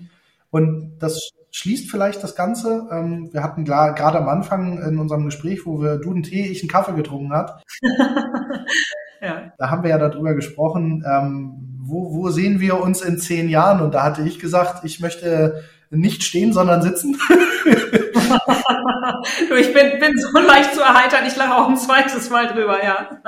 Und 0.50 0.98
das 0.98 1.30
schließt 1.50 1.90
vielleicht 1.90 2.22
das 2.22 2.34
Ganze. 2.34 2.88
Ähm, 2.90 3.32
wir 3.32 3.42
hatten 3.42 3.64
gerade 3.64 4.18
am 4.18 4.28
Anfang 4.28 4.82
in 4.82 4.98
unserem 4.98 5.24
Gespräch, 5.24 5.66
wo 5.66 5.80
wir 5.80 5.96
du 5.96 6.10
einen 6.10 6.22
Tee, 6.22 6.46
ich 6.46 6.62
einen 6.62 6.68
Kaffee 6.68 6.94
getrunken 6.94 7.32
hat. 7.32 7.62
ja. 9.20 9.52
Da 9.58 9.70
haben 9.70 9.82
wir 9.82 9.90
ja 9.90 9.98
darüber 9.98 10.34
gesprochen, 10.34 11.04
ähm, 11.08 11.74
wo, 11.80 12.14
wo 12.14 12.30
sehen 12.30 12.60
wir 12.60 12.80
uns 12.80 13.02
in 13.02 13.18
zehn 13.18 13.48
Jahren? 13.48 13.80
Und 13.80 13.94
da 13.94 14.02
hatte 14.02 14.22
ich 14.22 14.38
gesagt, 14.38 14.84
ich 14.84 15.00
möchte 15.00 15.62
nicht 15.90 16.24
stehen, 16.24 16.52
sondern 16.52 16.82
sitzen. 16.82 17.16
ich 19.58 19.72
bin, 19.72 19.98
bin 19.98 20.18
so 20.18 20.38
leicht 20.38 20.74
zu 20.74 20.80
erheitern, 20.80 21.24
ich 21.26 21.36
lache 21.36 21.54
auch 21.54 21.68
ein 21.68 21.76
zweites 21.76 22.30
Mal 22.30 22.48
drüber, 22.48 22.82
ja. 22.82 23.20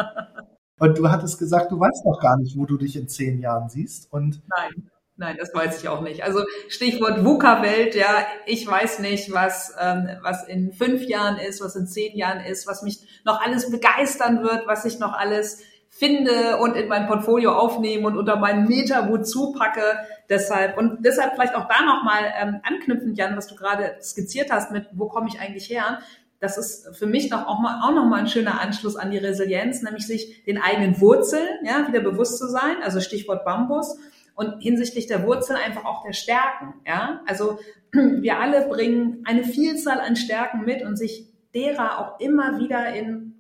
Und 0.79 0.99
du 0.99 1.11
hattest 1.11 1.39
gesagt, 1.39 1.73
du 1.73 1.81
weißt 1.81 2.05
noch 2.05 2.21
gar 2.21 2.37
nicht, 2.39 2.57
wo 2.57 2.67
du 2.67 2.77
dich 2.77 2.97
in 2.97 3.09
zehn 3.09 3.41
Jahren 3.41 3.69
siehst. 3.69 4.13
Und 4.13 4.43
Nein. 4.49 4.91
Nein, 5.19 5.37
das 5.41 5.55
weiß 5.55 5.81
ich 5.81 5.89
auch 5.89 6.03
nicht. 6.03 6.25
Also 6.25 6.41
Stichwort 6.69 7.25
VUCA-Welt, 7.25 7.95
ja, 7.95 8.27
ich 8.45 8.67
weiß 8.67 8.99
nicht, 8.99 9.33
was, 9.33 9.75
ähm, 9.81 10.11
was 10.21 10.47
in 10.47 10.73
fünf 10.73 11.03
Jahren 11.05 11.39
ist, 11.39 11.63
was 11.63 11.75
in 11.75 11.87
zehn 11.87 12.15
Jahren 12.19 12.45
ist, 12.45 12.67
was 12.67 12.83
mich 12.83 12.99
noch 13.25 13.41
alles 13.41 13.71
begeistern 13.71 14.43
wird, 14.43 14.67
was 14.67 14.85
ich 14.85 14.99
noch 14.99 15.15
alles 15.15 15.63
finde 15.89 16.59
und 16.59 16.77
in 16.77 16.89
mein 16.89 17.07
Portfolio 17.07 17.53
aufnehme 17.53 18.07
und 18.07 18.19
unter 18.19 18.37
meinen 18.37 18.69
Meterboot 18.69 19.27
zupacke. 19.27 19.81
Deshalb 20.29 20.77
und 20.77 21.05
deshalb 21.05 21.35
vielleicht 21.35 21.55
auch 21.55 21.69
da 21.69 21.85
nochmal 21.85 22.33
ähm, 22.41 22.61
anknüpfend, 22.63 23.17
Jan, 23.17 23.37
was 23.37 23.47
du 23.47 23.55
gerade 23.55 23.97
skizziert 24.03 24.51
hast 24.51 24.73
mit, 24.73 24.87
wo 24.93 25.09
komme 25.09 25.29
ich 25.29 25.41
eigentlich 25.41 25.71
her? 25.71 26.01
Das 26.41 26.59
ist 26.59 26.97
für 26.97 27.07
mich 27.07 27.31
noch 27.31 27.47
auch, 27.47 27.61
mal, 27.61 27.81
auch 27.83 27.95
noch 27.95 28.05
mal 28.05 28.21
ein 28.21 28.29
schöner 28.29 28.61
Anschluss 28.61 28.97
an 28.97 29.11
die 29.11 29.19
Resilienz, 29.19 29.83
nämlich 29.83 30.07
sich 30.07 30.45
den 30.45 30.59
eigenen 30.61 31.01
Wurzeln 31.01 31.49
ja, 31.65 31.89
wieder 31.89 32.01
bewusst 32.01 32.39
zu 32.39 32.47
sein, 32.49 32.77
also 32.83 33.01
Stichwort 33.01 33.45
Bambus 33.45 33.99
und 34.35 34.61
hinsichtlich 34.61 35.07
der 35.07 35.25
Wurzeln 35.25 35.59
einfach 35.59 35.85
auch 35.85 36.05
der 36.05 36.13
Stärken. 36.13 36.75
Ja? 36.87 37.23
Also 37.27 37.59
wir 37.93 38.39
alle 38.39 38.69
bringen 38.69 39.23
eine 39.25 39.45
Vielzahl 39.45 40.01
an 40.01 40.17
Stärken 40.17 40.65
mit 40.65 40.83
und 40.83 40.97
sich 40.97 41.33
derer 41.55 41.99
auch 41.99 42.21
immer 42.21 42.59
wieder 42.59 42.95
in 42.95 43.37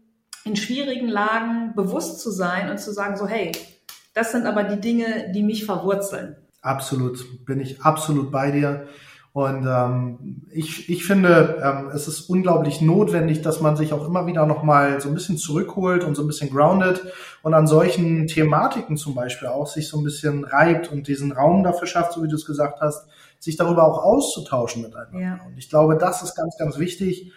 in 0.47 0.55
schwierigen 0.55 1.09
Lagen 1.09 1.75
bewusst 1.75 2.21
zu 2.21 2.31
sein 2.31 2.71
und 2.71 2.79
zu 2.79 2.93
sagen, 2.93 3.17
so 3.17 3.27
hey, 3.27 3.51
das 4.15 4.33
sind 4.33 4.47
aber 4.47 4.63
die 4.63 4.81
Dinge, 4.81 5.33
die 5.35 5.43
mich 5.43 5.67
verwurzeln. 5.67 6.37
Absolut, 6.67 7.47
bin 7.47 7.61
ich 7.61 7.83
absolut 7.83 8.33
bei 8.33 8.51
dir. 8.51 8.89
Und 9.33 9.67
ähm, 9.69 10.47
ich, 10.51 10.89
ich 10.89 11.05
finde, 11.05 11.63
ähm, 11.63 11.91
es 11.95 12.09
ist 12.09 12.23
unglaublich 12.31 12.81
notwendig, 12.81 13.43
dass 13.43 13.61
man 13.61 13.77
sich 13.77 13.93
auch 13.93 14.07
immer 14.07 14.27
wieder 14.27 14.47
nochmal 14.47 14.99
so 15.01 15.09
ein 15.09 15.15
bisschen 15.15 15.37
zurückholt 15.37 16.05
und 16.05 16.15
so 16.15 16.23
ein 16.23 16.27
bisschen 16.27 16.51
grounded 16.51 17.03
und 17.43 17.53
an 17.53 17.67
solchen 17.67 18.27
Thematiken 18.27 18.97
zum 18.97 19.15
Beispiel 19.15 19.49
auch 19.49 19.67
sich 19.67 19.89
so 19.89 19.99
ein 19.99 20.05
bisschen 20.05 20.45
reibt 20.45 20.91
und 20.91 21.07
diesen 21.07 21.33
Raum 21.33 21.63
dafür 21.63 21.87
schafft, 21.87 22.15
so 22.15 22.23
wie 22.23 22.29
du 22.29 22.35
es 22.35 22.47
gesagt 22.47 22.81
hast, 22.81 23.07
sich 23.39 23.57
darüber 23.57 23.85
auch 23.85 24.03
auszutauschen 24.03 24.83
miteinander. 24.83 25.21
Ja. 25.21 25.39
Und 25.47 25.59
ich 25.59 25.69
glaube, 25.69 25.97
das 25.99 26.23
ist 26.23 26.35
ganz, 26.35 26.57
ganz 26.57 26.79
wichtig 26.79 27.31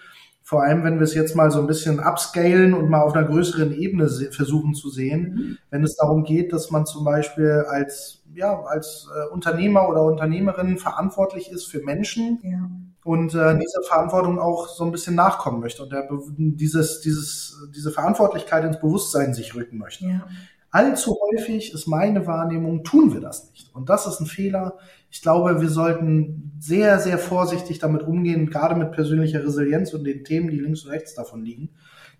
vor 0.50 0.64
allem, 0.64 0.84
wenn 0.84 0.96
wir 0.96 1.04
es 1.04 1.14
jetzt 1.14 1.36
mal 1.36 1.52
so 1.52 1.60
ein 1.60 1.68
bisschen 1.68 2.00
upscalen 2.00 2.74
und 2.74 2.90
mal 2.90 3.04
auf 3.04 3.14
einer 3.14 3.28
größeren 3.28 3.72
Ebene 3.72 4.10
versuchen 4.32 4.74
zu 4.74 4.90
sehen, 4.90 5.22
mhm. 5.22 5.58
wenn 5.70 5.84
es 5.84 5.96
darum 5.96 6.24
geht, 6.24 6.52
dass 6.54 6.72
man 6.72 6.88
zum 6.88 7.06
Beispiel 7.06 7.66
als, 7.68 8.24
ja, 8.34 8.60
als 8.64 9.08
äh, 9.16 9.32
Unternehmer 9.32 9.88
oder 9.88 10.02
Unternehmerin 10.06 10.80
verantwortlich 10.80 11.52
ist 11.52 11.66
für 11.66 11.84
Menschen 11.84 12.40
ja. 12.42 12.68
und 13.04 13.36
äh, 13.36 13.60
diese 13.60 13.84
Verantwortung 13.88 14.40
auch 14.40 14.70
so 14.70 14.84
ein 14.86 14.92
bisschen 14.92 15.14
nachkommen 15.14 15.60
möchte 15.60 15.84
und 15.84 15.92
der, 15.92 16.10
dieses, 16.40 17.02
dieses, 17.02 17.70
diese 17.76 17.92
Verantwortlichkeit 17.92 18.64
ins 18.64 18.80
Bewusstsein 18.80 19.36
sich 19.36 19.54
rücken 19.54 19.78
möchte. 19.78 20.06
Ja. 20.06 20.28
Allzu 20.72 21.18
häufig 21.32 21.74
ist 21.74 21.88
meine 21.88 22.28
Wahrnehmung, 22.28 22.84
tun 22.84 23.14
wir 23.14 23.22
das 23.22 23.50
nicht. 23.50 23.74
Und 23.74 23.90
das 23.90 24.06
ist 24.06 24.20
ein 24.20 24.28
Fehler. 24.28 24.78
Ich 25.10 25.22
glaube, 25.22 25.62
wir 25.62 25.70
sollten 25.70 26.54
sehr, 26.60 27.00
sehr 27.00 27.18
vorsichtig 27.18 27.80
damit 27.80 28.04
umgehen, 28.04 28.50
gerade 28.50 28.76
mit 28.76 28.92
persönlicher 28.92 29.44
Resilienz 29.44 29.94
und 29.94 30.04
den 30.04 30.24
Themen, 30.24 30.50
die 30.50 30.60
links 30.60 30.84
und 30.84 30.92
rechts 30.92 31.16
davon 31.16 31.44
liegen. 31.44 31.72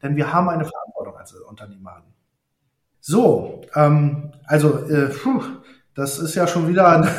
Denn 0.02 0.16
wir 0.16 0.34
haben 0.34 0.50
eine 0.50 0.66
Verantwortung 0.66 1.16
als 1.18 1.34
Unternehmer. 1.34 2.04
So, 3.02 3.62
ähm, 3.76 4.32
also, 4.46 4.80
äh, 4.88 5.10
puh, 5.10 5.42
das 6.00 6.18
ist 6.18 6.36
ja 6.36 6.48
schon 6.48 6.68
wieder. 6.68 7.08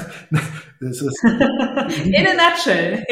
Das 0.83 1.03
ist, 1.03 1.23
in 1.25 1.35
a 1.35 2.33
nutshell. 2.33 3.05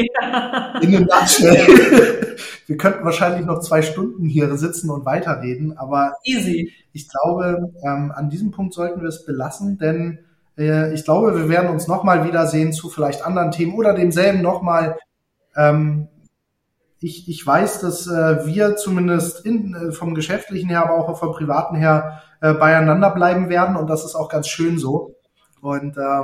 in 0.80 0.96
a 0.96 1.00
nutshell. 1.00 2.36
Wir 2.64 2.78
könnten 2.78 3.04
wahrscheinlich 3.04 3.44
noch 3.44 3.60
zwei 3.60 3.82
Stunden 3.82 4.24
hier 4.24 4.56
sitzen 4.56 4.88
und 4.88 5.04
weiterreden, 5.04 5.76
aber 5.76 6.14
Easy. 6.24 6.72
ich 6.94 7.10
glaube, 7.10 7.70
ähm, 7.84 8.10
an 8.16 8.30
diesem 8.30 8.52
Punkt 8.52 8.72
sollten 8.72 9.02
wir 9.02 9.08
es 9.10 9.26
belassen, 9.26 9.76
denn 9.76 10.20
äh, 10.56 10.94
ich 10.94 11.04
glaube, 11.04 11.36
wir 11.36 11.50
werden 11.50 11.68
uns 11.68 11.86
nochmal 11.88 12.26
wiedersehen 12.26 12.72
zu 12.72 12.88
vielleicht 12.88 13.22
anderen 13.22 13.50
Themen 13.50 13.74
oder 13.74 13.92
demselben 13.92 14.40
nochmal. 14.40 14.96
Ähm, 15.54 16.08
ich, 17.00 17.28
ich 17.28 17.46
weiß, 17.46 17.82
dass 17.82 18.06
äh, 18.06 18.46
wir 18.46 18.76
zumindest 18.76 19.44
in, 19.44 19.74
äh, 19.74 19.92
vom 19.92 20.14
geschäftlichen 20.14 20.70
her, 20.70 20.84
aber 20.84 20.94
auch 20.94 21.18
vom 21.18 21.32
privaten 21.32 21.76
her 21.76 22.22
äh, 22.40 22.54
beieinander 22.54 23.10
bleiben 23.10 23.50
werden 23.50 23.76
und 23.76 23.90
das 23.90 24.06
ist 24.06 24.14
auch 24.14 24.30
ganz 24.30 24.48
schön 24.48 24.78
so. 24.78 25.17
Und 25.60 25.96
äh, 25.96 26.22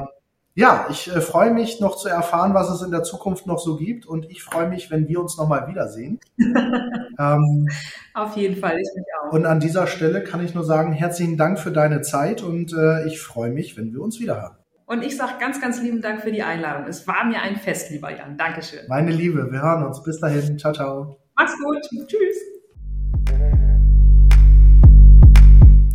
ja, 0.54 0.86
ich 0.90 1.08
äh, 1.08 1.20
freue 1.20 1.52
mich 1.52 1.80
noch 1.80 1.96
zu 1.96 2.08
erfahren, 2.08 2.54
was 2.54 2.70
es 2.70 2.82
in 2.82 2.90
der 2.90 3.02
Zukunft 3.02 3.46
noch 3.46 3.58
so 3.58 3.76
gibt 3.76 4.06
und 4.06 4.30
ich 4.30 4.42
freue 4.42 4.68
mich, 4.68 4.90
wenn 4.90 5.08
wir 5.08 5.20
uns 5.20 5.36
nochmal 5.36 5.66
wiedersehen. 5.68 6.20
ähm, 6.38 7.68
Auf 8.14 8.36
jeden 8.36 8.56
Fall, 8.56 8.78
ich 8.78 8.88
mich 8.94 9.06
auch. 9.20 9.32
Und 9.32 9.46
an 9.46 9.60
dieser 9.60 9.86
Stelle 9.86 10.22
kann 10.22 10.44
ich 10.44 10.54
nur 10.54 10.64
sagen, 10.64 10.92
herzlichen 10.92 11.36
Dank 11.36 11.58
für 11.58 11.72
deine 11.72 12.02
Zeit 12.02 12.42
und 12.42 12.72
äh, 12.72 13.06
ich 13.06 13.20
freue 13.20 13.50
mich, 13.50 13.76
wenn 13.76 13.92
wir 13.92 14.00
uns 14.00 14.20
wiederhören. 14.20 14.56
Und 14.86 15.02
ich 15.02 15.16
sage 15.16 15.32
ganz, 15.40 15.60
ganz 15.60 15.80
lieben 15.80 16.02
Dank 16.02 16.20
für 16.20 16.30
die 16.30 16.42
Einladung. 16.42 16.86
Es 16.86 17.06
war 17.08 17.24
mir 17.24 17.40
ein 17.40 17.56
Fest, 17.56 17.90
lieber 17.90 18.10
Jan. 18.10 18.36
Dankeschön. 18.36 18.80
Meine 18.86 19.10
Liebe, 19.10 19.50
wir 19.50 19.62
hören 19.62 19.84
uns. 19.86 20.02
Bis 20.02 20.20
dahin. 20.20 20.58
Ciao, 20.58 20.74
ciao. 20.74 21.16
Mach's 21.34 21.54
gut. 21.58 21.80
Tschüss. 22.06 22.54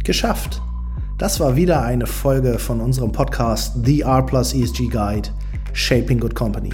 geschafft. 0.09 0.59
Das 1.19 1.39
war 1.41 1.55
wieder 1.57 1.83
eine 1.83 2.07
Folge 2.07 2.57
von 2.59 2.79
unserem 2.79 3.11
Podcast 3.11 3.73
The 3.83 3.99
R 4.01 4.25
Plus 4.25 4.53
ESG 4.53 4.87
Guide 4.87 5.27
Shaping 5.73 6.21
Good 6.21 6.33
Company. 6.33 6.69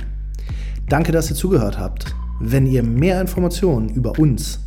Danke, 0.88 1.12
dass 1.12 1.31
ihr 1.31 1.36
zugehört 1.36 1.79
habt. 1.79 2.13
Wenn 2.39 2.67
ihr 2.67 2.84
mehr 2.84 3.19
Informationen 3.19 3.89
über 3.89 4.19
uns, 4.19 4.60